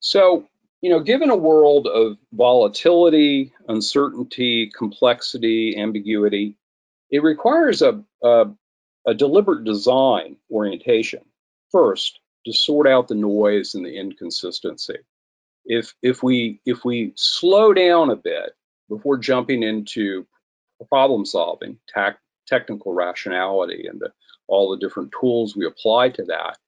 So, 0.00 0.48
you 0.80 0.90
know, 0.90 1.00
given 1.00 1.30
a 1.30 1.36
world 1.36 1.86
of 1.86 2.18
volatility, 2.32 3.52
uncertainty, 3.68 4.70
complexity, 4.76 5.76
ambiguity, 5.78 6.56
it 7.10 7.22
requires 7.22 7.82
a, 7.82 8.02
a, 8.22 8.46
a 9.06 9.14
deliberate 9.14 9.64
design 9.64 10.36
orientation. 10.50 11.20
First, 11.70 12.18
to 12.46 12.52
sort 12.52 12.86
out 12.86 13.08
the 13.08 13.14
noise 13.14 13.74
and 13.74 13.86
the 13.86 13.96
inconsistency. 13.96 14.98
If 15.64 15.94
if 16.02 16.22
we 16.22 16.60
if 16.66 16.84
we 16.84 17.12
slow 17.14 17.72
down 17.72 18.10
a 18.10 18.16
bit 18.16 18.50
before 18.92 19.16
jumping 19.16 19.62
into 19.62 20.26
problem 20.90 21.24
solving, 21.24 21.78
technical 22.46 22.92
rationality, 22.92 23.86
and 23.88 24.00
the, 24.00 24.12
all 24.48 24.70
the 24.70 24.76
different 24.76 25.14
tools 25.18 25.56
we 25.56 25.64
apply 25.64 26.10
to 26.10 26.24
that, 26.24 26.58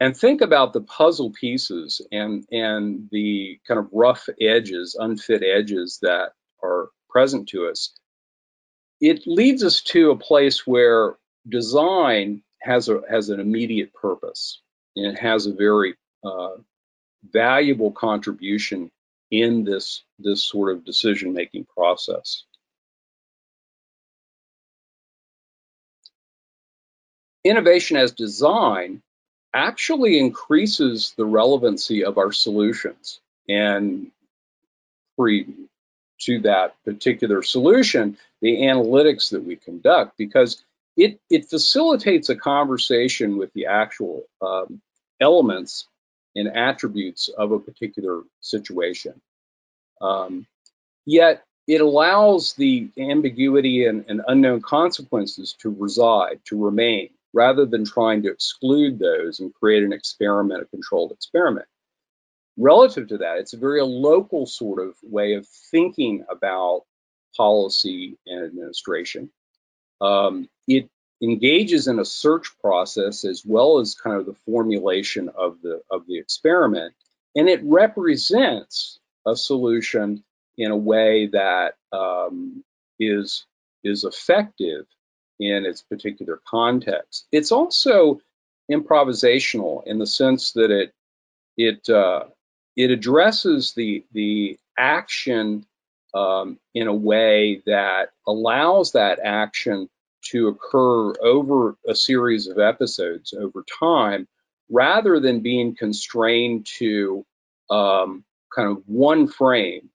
and 0.00 0.16
think 0.16 0.40
about 0.40 0.72
the 0.72 0.80
puzzle 0.80 1.30
pieces 1.30 2.00
and 2.12 2.44
and 2.50 3.08
the 3.12 3.58
kind 3.66 3.78
of 3.78 3.88
rough 3.92 4.28
edges, 4.40 4.96
unfit 4.98 5.42
edges 5.42 5.98
that 6.02 6.32
are 6.62 6.90
present 7.08 7.48
to 7.48 7.68
us, 7.68 7.94
it 9.00 9.22
leads 9.26 9.62
us 9.62 9.80
to 9.82 10.10
a 10.10 10.16
place 10.16 10.66
where 10.66 11.16
design 11.48 12.42
has 12.60 12.88
a 12.88 13.00
has 13.08 13.28
an 13.28 13.40
immediate 13.40 13.94
purpose. 13.94 14.60
And 14.96 15.06
it 15.06 15.18
has 15.18 15.46
a 15.46 15.52
very 15.52 15.94
uh, 16.24 16.56
valuable 17.32 17.90
contribution 17.90 18.90
in 19.42 19.64
this 19.64 20.04
this 20.18 20.44
sort 20.44 20.72
of 20.72 20.84
decision 20.84 21.32
making 21.32 21.64
process. 21.64 22.44
Innovation 27.42 27.96
as 27.96 28.12
design 28.12 29.02
actually 29.52 30.18
increases 30.18 31.14
the 31.16 31.26
relevancy 31.26 32.04
of 32.04 32.16
our 32.16 32.32
solutions. 32.32 33.20
And 33.48 34.10
to 35.18 36.40
that 36.40 36.74
particular 36.84 37.42
solution, 37.42 38.16
the 38.40 38.62
analytics 38.62 39.30
that 39.30 39.44
we 39.44 39.56
conduct, 39.56 40.16
because 40.16 40.64
it, 40.96 41.20
it 41.28 41.48
facilitates 41.48 42.28
a 42.28 42.36
conversation 42.36 43.36
with 43.36 43.52
the 43.52 43.66
actual 43.66 44.24
um, 44.40 44.80
elements 45.20 45.86
and 46.34 46.48
attributes 46.48 47.28
of 47.28 47.52
a 47.52 47.58
particular 47.58 48.22
situation. 48.40 49.20
Um, 50.00 50.46
yet 51.06 51.44
it 51.66 51.80
allows 51.80 52.54
the 52.54 52.88
ambiguity 52.98 53.86
and, 53.86 54.04
and 54.08 54.22
unknown 54.26 54.60
consequences 54.60 55.54
to 55.60 55.70
reside, 55.70 56.40
to 56.46 56.62
remain 56.62 57.10
rather 57.32 57.66
than 57.66 57.84
trying 57.84 58.22
to 58.22 58.30
exclude 58.30 58.98
those 58.98 59.40
and 59.40 59.54
create 59.54 59.82
an 59.82 59.92
experiment, 59.92 60.62
a 60.62 60.66
controlled 60.66 61.12
experiment. 61.12 61.66
Relative 62.56 63.08
to 63.08 63.18
that, 63.18 63.38
it's 63.38 63.54
a 63.54 63.58
very 63.58 63.82
local 63.82 64.46
sort 64.46 64.80
of 64.80 64.94
way 65.02 65.34
of 65.34 65.46
thinking 65.70 66.24
about 66.30 66.82
policy 67.36 68.16
and 68.26 68.44
administration. 68.44 69.30
Um, 70.00 70.48
it 70.68 70.88
engages 71.22 71.88
in 71.88 71.98
a 71.98 72.04
search 72.04 72.50
process 72.60 73.24
as 73.24 73.44
well 73.44 73.78
as 73.78 73.94
kind 73.94 74.16
of 74.16 74.26
the 74.26 74.36
formulation 74.46 75.30
of 75.36 75.60
the 75.62 75.80
of 75.90 76.06
the 76.06 76.18
experiment, 76.18 76.94
and 77.34 77.48
it 77.48 77.60
represents 77.64 78.98
a 79.26 79.36
solution 79.36 80.22
in 80.56 80.70
a 80.70 80.76
way 80.76 81.26
that 81.26 81.74
um, 81.92 82.64
is 82.98 83.46
is 83.82 84.04
effective 84.04 84.86
in 85.40 85.66
its 85.66 85.82
particular 85.82 86.40
context. 86.46 87.26
It's 87.32 87.52
also 87.52 88.20
improvisational 88.70 89.86
in 89.86 89.98
the 89.98 90.06
sense 90.06 90.52
that 90.52 90.70
it 90.70 90.92
it 91.56 91.88
uh, 91.88 92.24
it 92.76 92.90
addresses 92.90 93.72
the 93.74 94.04
the 94.12 94.58
action 94.76 95.66
um, 96.14 96.58
in 96.74 96.86
a 96.86 96.94
way 96.94 97.62
that 97.66 98.10
allows 98.26 98.92
that 98.92 99.18
action 99.22 99.88
to 100.30 100.48
occur 100.48 101.12
over 101.22 101.76
a 101.86 101.94
series 101.94 102.46
of 102.46 102.58
episodes 102.58 103.32
over 103.32 103.64
time, 103.78 104.26
rather 104.70 105.20
than 105.20 105.40
being 105.40 105.76
constrained 105.76 106.66
to 106.78 107.24
um, 107.70 108.24
kind 108.54 108.70
of 108.70 108.82
one 108.86 109.28
frame, 109.28 109.90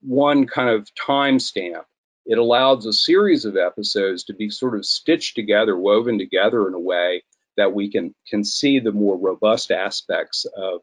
one 0.00 0.46
kind 0.46 0.70
of 0.70 0.88
timestamp 0.94 1.84
it 2.26 2.38
allows 2.38 2.86
a 2.86 2.92
series 2.92 3.44
of 3.44 3.56
episodes 3.56 4.24
to 4.24 4.34
be 4.34 4.48
sort 4.48 4.76
of 4.76 4.86
stitched 4.86 5.34
together, 5.34 5.76
woven 5.76 6.18
together 6.18 6.66
in 6.66 6.74
a 6.74 6.80
way 6.80 7.22
that 7.56 7.72
we 7.72 7.90
can 7.90 8.14
can 8.26 8.44
see 8.44 8.80
the 8.80 8.92
more 8.92 9.16
robust 9.16 9.70
aspects 9.70 10.46
of 10.56 10.80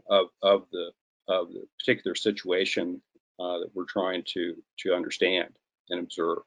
of, 0.09 0.27
of 0.41 0.65
the 0.71 0.91
of 1.27 1.53
the 1.53 1.67
particular 1.77 2.15
situation 2.15 3.01
uh, 3.39 3.59
that 3.59 3.69
we're 3.75 3.85
trying 3.85 4.23
to 4.33 4.55
to 4.79 4.93
understand 4.93 5.49
and 5.89 5.99
observe. 5.99 6.39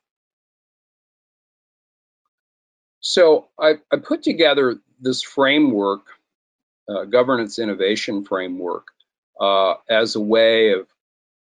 So 3.03 3.49
I, 3.59 3.75
I 3.93 3.97
put 3.97 4.23
together 4.23 4.77
this 5.01 5.23
framework, 5.23 6.07
uh, 6.89 7.05
governance 7.05 7.59
innovation 7.59 8.25
framework, 8.25 8.87
uh, 9.41 9.75
as 9.91 10.15
a 10.15 10.21
way 10.21 10.73
of 10.73 10.87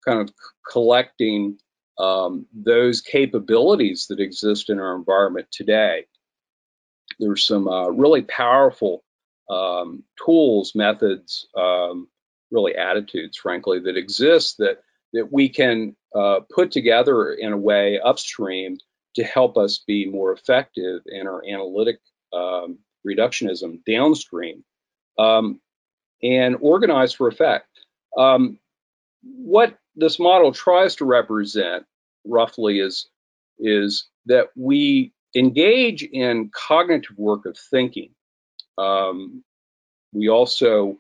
kind 0.06 0.20
of 0.20 0.34
collecting 0.70 1.58
um, 1.98 2.46
those 2.52 3.00
capabilities 3.00 4.06
that 4.10 4.20
exist 4.20 4.68
in 4.68 4.78
our 4.78 4.94
environment 4.94 5.48
today. 5.50 6.04
There's 7.18 7.44
some 7.44 7.66
uh, 7.66 7.88
really 7.88 8.22
powerful 8.22 9.02
um, 9.48 10.04
tools, 10.22 10.74
methods, 10.74 11.48
um, 11.56 12.08
really 12.50 12.76
attitudes, 12.76 13.38
frankly, 13.38 13.80
that 13.80 13.96
exist 13.96 14.58
that 14.58 14.82
that 15.14 15.32
we 15.32 15.48
can 15.48 15.96
uh, 16.14 16.40
put 16.54 16.70
together 16.70 17.32
in 17.32 17.52
a 17.52 17.56
way 17.56 17.98
upstream 17.98 18.76
to 19.16 19.24
help 19.24 19.56
us 19.56 19.78
be 19.86 20.06
more 20.06 20.32
effective 20.32 21.02
in 21.06 21.26
our 21.26 21.42
analytic 21.46 21.98
um, 22.32 22.78
reductionism 23.06 23.80
downstream 23.84 24.62
um, 25.18 25.60
and 26.22 26.56
organize 26.60 27.12
for 27.12 27.28
effect. 27.28 27.68
Um, 28.16 28.58
what 29.22 29.78
this 29.96 30.18
model 30.18 30.52
tries 30.52 30.94
to 30.96 31.04
represent 31.04 31.84
roughly 32.24 32.80
is 32.80 33.08
is 33.58 34.08
that 34.26 34.48
we 34.54 35.12
engage 35.34 36.02
in 36.02 36.50
cognitive 36.54 37.16
work 37.16 37.46
of 37.46 37.56
thinking. 37.56 38.10
Um, 38.76 39.42
we 40.12 40.28
also 40.28 40.98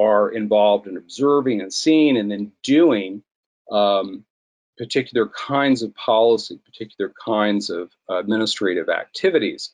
are 0.00 0.30
involved 0.30 0.86
in 0.86 0.96
observing 0.96 1.60
and 1.60 1.72
seeing 1.72 2.16
and 2.16 2.30
then 2.30 2.52
doing 2.62 3.22
um, 3.70 4.24
particular 4.78 5.28
kinds 5.28 5.82
of 5.82 5.94
policy, 5.94 6.58
particular 6.64 7.12
kinds 7.24 7.70
of 7.70 7.90
administrative 8.08 8.88
activities. 8.88 9.70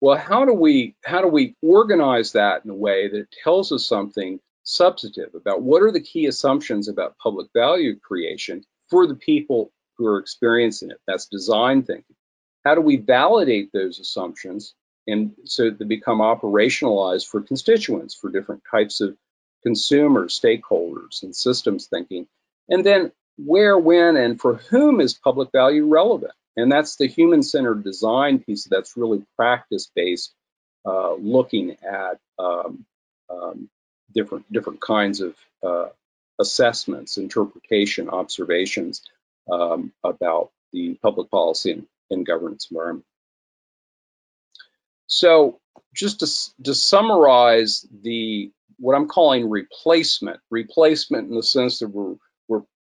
Well, 0.00 0.16
how 0.16 0.44
do 0.44 0.52
we 0.52 0.94
how 1.04 1.22
do 1.22 1.28
we 1.28 1.56
organize 1.60 2.32
that 2.32 2.64
in 2.64 2.70
a 2.70 2.74
way 2.74 3.08
that 3.08 3.32
tells 3.42 3.72
us 3.72 3.84
something 3.84 4.38
substantive 4.62 5.34
about 5.34 5.62
what 5.62 5.82
are 5.82 5.90
the 5.90 6.00
key 6.00 6.26
assumptions 6.26 6.88
about 6.88 7.18
public 7.18 7.48
value 7.52 7.98
creation 7.98 8.64
for 8.90 9.06
the 9.06 9.16
people 9.16 9.72
who 9.96 10.06
are 10.06 10.18
experiencing 10.18 10.90
it? 10.90 11.00
That's 11.06 11.26
design 11.26 11.82
thinking. 11.82 12.14
How 12.64 12.76
do 12.76 12.80
we 12.80 12.96
validate 12.96 13.72
those 13.72 13.98
assumptions 13.98 14.74
and 15.06 15.32
so 15.44 15.64
that 15.64 15.78
they 15.78 15.84
become 15.84 16.18
operationalized 16.18 17.26
for 17.26 17.40
constituents, 17.40 18.14
for 18.14 18.30
different 18.30 18.62
types 18.70 19.00
of 19.00 19.16
consumers, 19.64 20.38
stakeholders, 20.38 21.24
and 21.24 21.34
systems 21.34 21.86
thinking? 21.86 22.28
And 22.68 22.86
then 22.86 23.10
where, 23.38 23.78
when, 23.78 24.16
and 24.16 24.40
for 24.40 24.54
whom 24.54 25.00
is 25.00 25.14
public 25.14 25.50
value 25.52 25.86
relevant? 25.86 26.32
And 26.56 26.72
that's 26.72 26.96
the 26.96 27.06
human-centered 27.06 27.84
design 27.84 28.40
piece 28.40 28.64
that's 28.64 28.96
really 28.96 29.24
practice-based, 29.36 30.34
uh, 30.84 31.14
looking 31.14 31.76
at 31.88 32.18
um, 32.38 32.84
um, 33.30 33.70
different 34.12 34.52
different 34.52 34.80
kinds 34.80 35.20
of 35.20 35.36
uh, 35.62 35.88
assessments, 36.40 37.16
interpretation, 37.16 38.08
observations 38.08 39.02
um, 39.50 39.92
about 40.02 40.50
the 40.72 40.94
public 41.00 41.30
policy 41.30 41.72
and, 41.72 41.86
and, 42.10 42.26
governance 42.26 42.68
environment. 42.70 43.06
So, 45.06 45.60
just 45.94 46.20
to, 46.20 46.64
to 46.64 46.74
summarize 46.74 47.86
the 48.02 48.50
what 48.78 48.94
I'm 48.94 49.08
calling 49.08 49.48
replacement, 49.48 50.40
replacement 50.50 51.28
in 51.28 51.36
the 51.36 51.42
sense 51.42 51.80
that 51.80 51.88
we're 51.88 52.16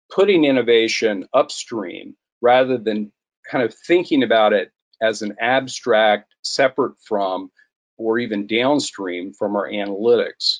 putting 0.09 0.45
innovation 0.45 1.27
upstream 1.33 2.15
rather 2.41 2.77
than 2.77 3.11
kind 3.49 3.63
of 3.63 3.73
thinking 3.73 4.23
about 4.23 4.53
it 4.53 4.71
as 5.01 5.21
an 5.21 5.35
abstract, 5.39 6.33
separate 6.41 6.95
from, 7.01 7.51
or 7.97 8.19
even 8.19 8.47
downstream 8.47 9.33
from 9.33 9.55
our 9.55 9.69
analytics. 9.69 10.59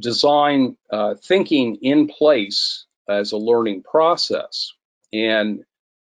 Design 0.00 0.76
uh, 0.92 1.14
thinking 1.24 1.76
in 1.82 2.08
place 2.08 2.86
as 3.08 3.32
a 3.32 3.36
learning 3.36 3.82
process. 3.82 4.72
And 5.12 5.64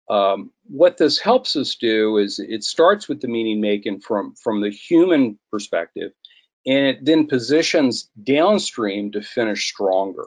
um, 0.09 0.51
what 0.67 0.97
this 0.97 1.19
helps 1.19 1.55
us 1.55 1.75
do 1.75 2.17
is 2.17 2.39
it 2.39 2.63
starts 2.63 3.07
with 3.07 3.21
the 3.21 3.27
meaning 3.27 3.61
making 3.61 4.01
from, 4.01 4.35
from 4.35 4.61
the 4.61 4.69
human 4.69 5.39
perspective, 5.49 6.11
and 6.65 6.85
it 6.87 7.05
then 7.05 7.27
positions 7.27 8.09
downstream 8.21 9.11
to 9.13 9.21
finish 9.21 9.69
stronger. 9.69 10.25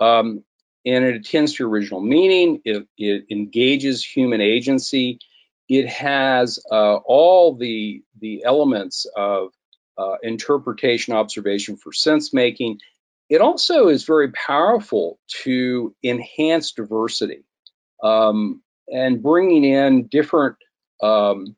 Um, 0.00 0.44
and 0.86 1.04
it 1.04 1.16
attends 1.16 1.54
to 1.54 1.68
original 1.68 2.00
meaning. 2.00 2.60
It, 2.64 2.86
it 2.96 3.26
engages 3.30 4.04
human 4.04 4.40
agency. 4.40 5.18
It 5.68 5.88
has 5.88 6.60
uh, 6.70 6.96
all 7.04 7.56
the 7.56 8.02
the 8.20 8.44
elements 8.44 9.04
of 9.16 9.50
uh, 9.98 10.14
interpretation, 10.22 11.14
observation 11.14 11.76
for 11.76 11.92
sense 11.92 12.32
making. 12.32 12.78
It 13.28 13.40
also 13.40 13.88
is 13.88 14.04
very 14.04 14.30
powerful 14.30 15.18
to 15.42 15.94
enhance 16.04 16.72
diversity 16.72 17.42
um, 18.00 18.62
and 18.88 19.20
bringing 19.20 19.64
in 19.64 20.06
different 20.06 20.56
um, 21.02 21.56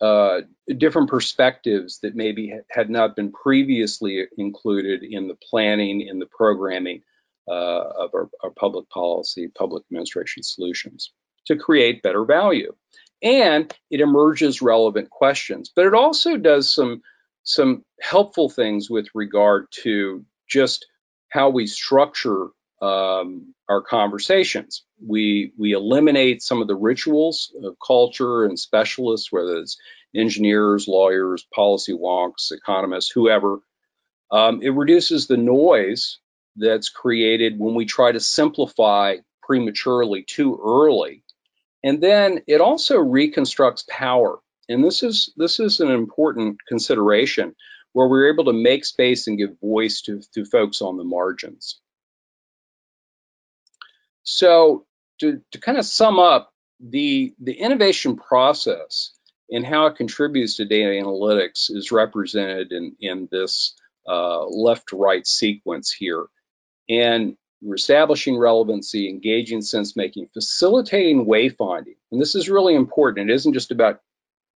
uh, 0.00 0.42
different 0.76 1.10
perspectives 1.10 1.98
that 2.00 2.14
maybe 2.14 2.54
had 2.70 2.88
not 2.88 3.16
been 3.16 3.32
previously 3.32 4.24
included 4.36 5.02
in 5.02 5.26
the 5.26 5.36
planning, 5.50 6.02
in 6.02 6.20
the 6.20 6.26
programming 6.26 7.02
of 7.50 8.10
our, 8.14 8.28
our 8.42 8.50
public 8.50 8.88
policy, 8.90 9.48
public 9.48 9.84
administration 9.90 10.42
solutions 10.42 11.12
to 11.46 11.56
create 11.56 12.02
better 12.02 12.24
value. 12.24 12.74
And 13.22 13.72
it 13.90 14.00
emerges 14.00 14.62
relevant 14.62 15.10
questions, 15.10 15.72
but 15.74 15.86
it 15.86 15.94
also 15.94 16.36
does 16.36 16.72
some 16.72 17.02
some 17.42 17.82
helpful 18.00 18.50
things 18.50 18.90
with 18.90 19.06
regard 19.14 19.66
to 19.70 20.24
just 20.46 20.86
how 21.30 21.48
we 21.48 21.66
structure 21.66 22.48
um, 22.82 23.54
our 23.68 23.82
conversations. 23.82 24.84
We 25.04 25.52
we 25.58 25.72
eliminate 25.72 26.42
some 26.42 26.62
of 26.62 26.68
the 26.68 26.76
rituals 26.76 27.52
of 27.64 27.76
culture 27.84 28.44
and 28.44 28.58
specialists, 28.58 29.32
whether 29.32 29.56
it's 29.56 29.78
engineers, 30.14 30.86
lawyers, 30.86 31.46
policy 31.54 31.92
wonks, 31.92 32.52
economists, 32.52 33.10
whoever. 33.10 33.58
Um, 34.30 34.60
it 34.62 34.70
reduces 34.74 35.26
the 35.26 35.36
noise 35.36 36.18
that's 36.58 36.88
created 36.88 37.58
when 37.58 37.74
we 37.74 37.86
try 37.86 38.12
to 38.12 38.20
simplify 38.20 39.16
prematurely 39.42 40.22
too 40.22 40.60
early. 40.62 41.24
And 41.82 42.02
then 42.02 42.42
it 42.46 42.60
also 42.60 42.98
reconstructs 42.98 43.84
power. 43.88 44.38
And 44.68 44.84
this 44.84 45.02
is 45.02 45.32
this 45.36 45.60
is 45.60 45.80
an 45.80 45.90
important 45.90 46.58
consideration 46.68 47.54
where 47.92 48.08
we're 48.08 48.32
able 48.32 48.44
to 48.44 48.52
make 48.52 48.84
space 48.84 49.26
and 49.26 49.38
give 49.38 49.58
voice 49.60 50.02
to, 50.02 50.20
to 50.34 50.44
folks 50.44 50.82
on 50.82 50.96
the 50.96 51.04
margins. 51.04 51.80
So 54.24 54.86
to, 55.20 55.40
to 55.52 55.58
kind 55.58 55.78
of 55.78 55.86
sum 55.86 56.18
up 56.18 56.52
the, 56.80 57.34
the 57.40 57.54
innovation 57.54 58.16
process 58.16 59.12
and 59.50 59.64
how 59.64 59.86
it 59.86 59.96
contributes 59.96 60.56
to 60.56 60.66
data 60.66 60.90
analytics 60.90 61.70
is 61.70 61.90
represented 61.90 62.72
in, 62.72 62.94
in 63.00 63.28
this 63.30 63.74
uh, 64.06 64.44
left-right 64.46 65.26
sequence 65.26 65.90
here 65.90 66.26
and 66.88 67.36
we're 67.60 67.74
establishing 67.74 68.38
relevancy, 68.38 69.08
engaging 69.08 69.62
sense 69.62 69.96
making, 69.96 70.28
facilitating 70.32 71.26
wayfinding. 71.26 71.96
And 72.12 72.20
this 72.20 72.34
is 72.34 72.48
really 72.48 72.74
important. 72.74 73.30
It 73.30 73.34
isn't 73.34 73.54
just 73.54 73.70
about 73.70 74.00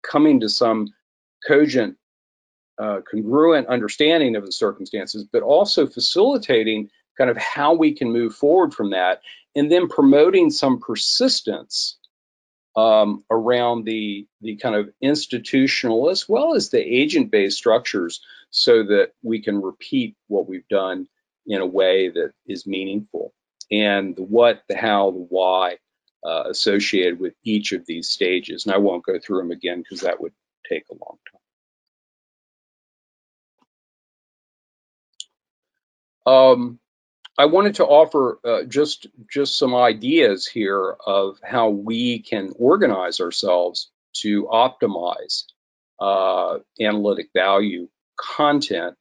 coming 0.03 0.41
to 0.41 0.49
some 0.49 0.89
cogent, 1.47 1.97
uh, 2.79 3.01
congruent 3.11 3.67
understanding 3.67 4.37
of 4.37 4.47
the 4.47 4.53
circumstances, 4.53 5.25
but 5.25 5.43
also 5.43 5.87
facilitating 5.87 6.91
kind 7.19 7.31
of 7.31 7.37
how 7.37 7.75
we 7.75 7.95
can 7.95 8.13
move 8.13 8.35
forward 8.35 8.73
from 8.73 8.91
that 8.91 9.23
and 9.55 9.71
then 9.71 9.89
promoting 9.89 10.51
some 10.51 10.79
persistence 10.79 11.99
um, 12.75 13.23
around 13.31 13.85
the 13.85 14.27
the 14.41 14.57
kind 14.57 14.75
of 14.75 14.91
institutional 15.03 16.09
as 16.09 16.27
well 16.27 16.55
as 16.55 16.71
the 16.71 16.81
agent-based 16.81 17.57
structures 17.57 18.23
so 18.51 18.83
that 18.85 19.13
we 19.23 19.43
can 19.43 19.61
repeat 19.61 20.17
what 20.29 20.49
we've 20.49 20.69
done 20.69 21.07
in 21.47 21.61
a 21.61 21.67
way 21.67 22.09
that 22.09 22.33
is 22.47 22.67
meaningful. 22.67 23.33
And 23.71 24.15
the 24.17 24.23
what, 24.23 24.63
the 24.69 24.77
how, 24.77 25.11
the 25.11 25.27
why 25.29 25.79
uh, 26.25 26.45
associated 26.49 27.19
with 27.19 27.35
each 27.45 27.73
of 27.73 27.87
these 27.87 28.09
stages. 28.09 28.67
And 28.67 28.75
I 28.75 28.79
won't 28.79 29.05
go 29.05 29.19
through 29.19 29.39
them 29.39 29.51
again 29.51 29.81
because 29.83 30.01
that 30.03 30.21
would 30.21 30.33
take 30.69 30.85
a 30.91 30.95
long 30.95 31.19
time. 36.27 36.35
Um, 36.35 36.79
I 37.39 37.47
wanted 37.47 37.77
to 37.77 37.87
offer 37.87 38.39
uh, 38.45 38.63
just 38.65 39.07
just 39.29 39.59
some 39.59 39.75
ideas 39.75 40.47
here 40.47 40.97
of 41.07 41.39
how 41.43 41.71
we 41.71 42.21
can 42.21 42.53
organize 42.59 43.21
ourselves 43.21 43.91
to 44.19 44.45
optimize 44.45 45.45
uh, 45.99 46.59
analytic 46.81 47.31
value 47.35 47.89
content. 48.17 48.97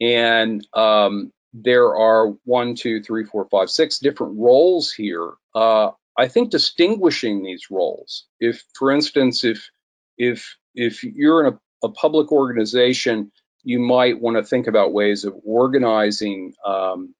And 0.00 0.66
um, 0.72 1.32
there 1.52 1.96
are 1.96 2.28
one, 2.44 2.74
two, 2.74 3.02
three, 3.02 3.24
four, 3.24 3.46
five, 3.50 3.70
six 3.70 3.98
different 3.98 4.38
roles 4.38 4.92
here. 4.92 5.32
Uh, 5.54 5.90
I 6.16 6.28
think 6.28 6.50
distinguishing 6.50 7.42
these 7.42 7.70
roles, 7.70 8.26
if, 8.40 8.64
for 8.74 8.90
instance, 8.90 9.44
if 9.44 9.70
if 10.18 10.56
if 10.74 11.04
you're 11.04 11.46
in 11.46 11.54
a, 11.54 11.86
a 11.86 11.90
public 11.90 12.32
organization, 12.32 13.32
you 13.64 13.78
might 13.78 14.20
want 14.20 14.36
to 14.36 14.44
think 14.44 14.66
about 14.66 14.92
ways 14.92 15.24
of 15.24 15.34
organizing, 15.44 16.54
um, 16.64 17.14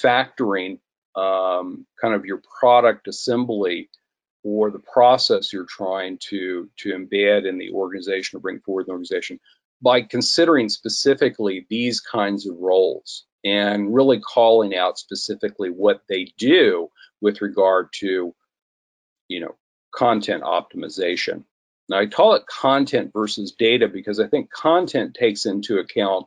factoring 0.00 0.78
um, 1.16 1.86
kind 2.00 2.14
of 2.14 2.24
your 2.24 2.40
product 2.60 3.08
assembly 3.08 3.90
or 4.44 4.70
the 4.70 4.78
process 4.78 5.52
you're 5.52 5.66
trying 5.68 6.18
to 6.18 6.70
to 6.78 6.90
embed 6.90 7.46
in 7.46 7.58
the 7.58 7.70
organization 7.72 8.36
or 8.36 8.40
bring 8.40 8.60
forward 8.60 8.86
the 8.86 8.92
organization 8.92 9.40
by 9.82 10.02
considering 10.02 10.68
specifically 10.68 11.66
these 11.68 12.00
kinds 12.00 12.46
of 12.46 12.56
roles 12.58 13.26
and 13.48 13.94
really 13.94 14.20
calling 14.20 14.76
out 14.76 14.98
specifically 14.98 15.70
what 15.70 16.02
they 16.08 16.32
do 16.36 16.88
with 17.20 17.40
regard 17.40 17.88
to, 17.94 18.34
you 19.28 19.40
know, 19.40 19.56
content 19.94 20.42
optimization. 20.42 21.44
Now 21.88 21.98
I 21.98 22.06
call 22.06 22.34
it 22.34 22.46
content 22.46 23.12
versus 23.12 23.52
data 23.52 23.88
because 23.88 24.20
I 24.20 24.26
think 24.26 24.50
content 24.50 25.16
takes 25.18 25.46
into 25.46 25.78
account 25.78 26.26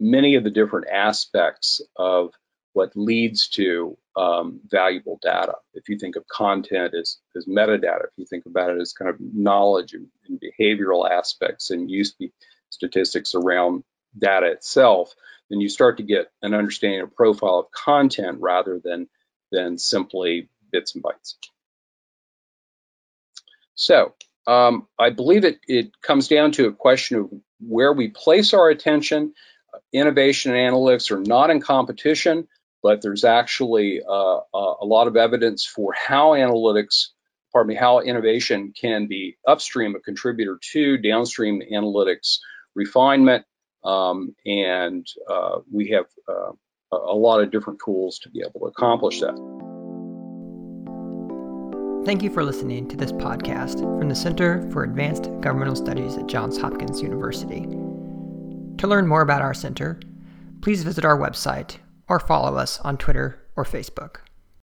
many 0.00 0.36
of 0.36 0.44
the 0.44 0.50
different 0.50 0.88
aspects 0.88 1.82
of 1.96 2.32
what 2.72 2.92
leads 2.96 3.48
to 3.48 3.96
um, 4.16 4.60
valuable 4.70 5.18
data. 5.20 5.54
If 5.74 5.88
you 5.88 5.98
think 5.98 6.16
of 6.16 6.26
content 6.28 6.94
as, 6.94 7.18
as 7.36 7.46
metadata, 7.46 8.04
if 8.04 8.12
you 8.16 8.26
think 8.26 8.46
about 8.46 8.70
it 8.70 8.80
as 8.80 8.92
kind 8.92 9.10
of 9.10 9.16
knowledge 9.20 9.94
and, 9.94 10.06
and 10.28 10.40
behavioral 10.40 11.08
aspects 11.08 11.70
and 11.70 11.90
use 11.90 12.14
statistics 12.70 13.34
around 13.34 13.84
data 14.18 14.46
itself, 14.46 15.14
then 15.50 15.60
you 15.60 15.68
start 15.68 15.96
to 15.98 16.02
get 16.02 16.30
an 16.42 16.54
understanding 16.54 17.00
of 17.00 17.14
profile 17.14 17.58
of 17.58 17.70
content 17.70 18.38
rather 18.40 18.80
than, 18.82 19.08
than 19.50 19.78
simply 19.78 20.48
bits 20.70 20.94
and 20.94 21.02
bytes. 21.02 21.34
So 23.74 24.14
um, 24.46 24.88
I 24.98 25.10
believe 25.10 25.44
it, 25.44 25.60
it 25.66 26.00
comes 26.02 26.28
down 26.28 26.52
to 26.52 26.66
a 26.66 26.72
question 26.72 27.18
of 27.18 27.30
where 27.60 27.92
we 27.92 28.08
place 28.08 28.54
our 28.54 28.68
attention. 28.70 29.34
Innovation 29.92 30.54
and 30.54 30.74
analytics 30.74 31.10
are 31.10 31.20
not 31.20 31.50
in 31.50 31.60
competition, 31.60 32.48
but 32.82 33.02
there's 33.02 33.24
actually 33.24 34.00
uh, 34.02 34.40
a 34.54 34.84
lot 34.84 35.06
of 35.06 35.16
evidence 35.16 35.64
for 35.64 35.92
how 35.92 36.30
analytics, 36.30 37.08
pardon 37.52 37.68
me, 37.68 37.74
how 37.74 38.00
innovation 38.00 38.72
can 38.78 39.06
be 39.06 39.36
upstream 39.46 39.94
a 39.94 40.00
contributor 40.00 40.58
to 40.72 40.96
downstream 40.98 41.62
analytics 41.72 42.38
refinement. 42.74 43.44
Um, 43.84 44.34
and 44.44 45.06
uh, 45.28 45.58
we 45.72 45.88
have 45.88 46.06
uh, 46.28 46.52
a 46.92 47.14
lot 47.14 47.40
of 47.40 47.50
different 47.50 47.80
tools 47.84 48.18
to 48.20 48.30
be 48.30 48.40
able 48.40 48.60
to 48.60 48.66
accomplish 48.66 49.20
that. 49.20 49.36
Thank 52.04 52.22
you 52.22 52.30
for 52.30 52.42
listening 52.42 52.88
to 52.88 52.96
this 52.96 53.12
podcast 53.12 53.80
from 53.80 54.08
the 54.08 54.14
Center 54.14 54.68
for 54.70 54.84
Advanced 54.84 55.24
Governmental 55.40 55.76
Studies 55.76 56.16
at 56.16 56.26
Johns 56.26 56.56
Hopkins 56.56 57.02
University. 57.02 57.66
To 58.78 58.86
learn 58.86 59.06
more 59.06 59.20
about 59.20 59.42
our 59.42 59.52
center, 59.52 60.00
please 60.62 60.84
visit 60.84 61.04
our 61.04 61.18
website 61.18 61.76
or 62.08 62.18
follow 62.18 62.56
us 62.56 62.80
on 62.80 62.96
Twitter 62.96 63.44
or 63.56 63.64
Facebook. 63.64 64.20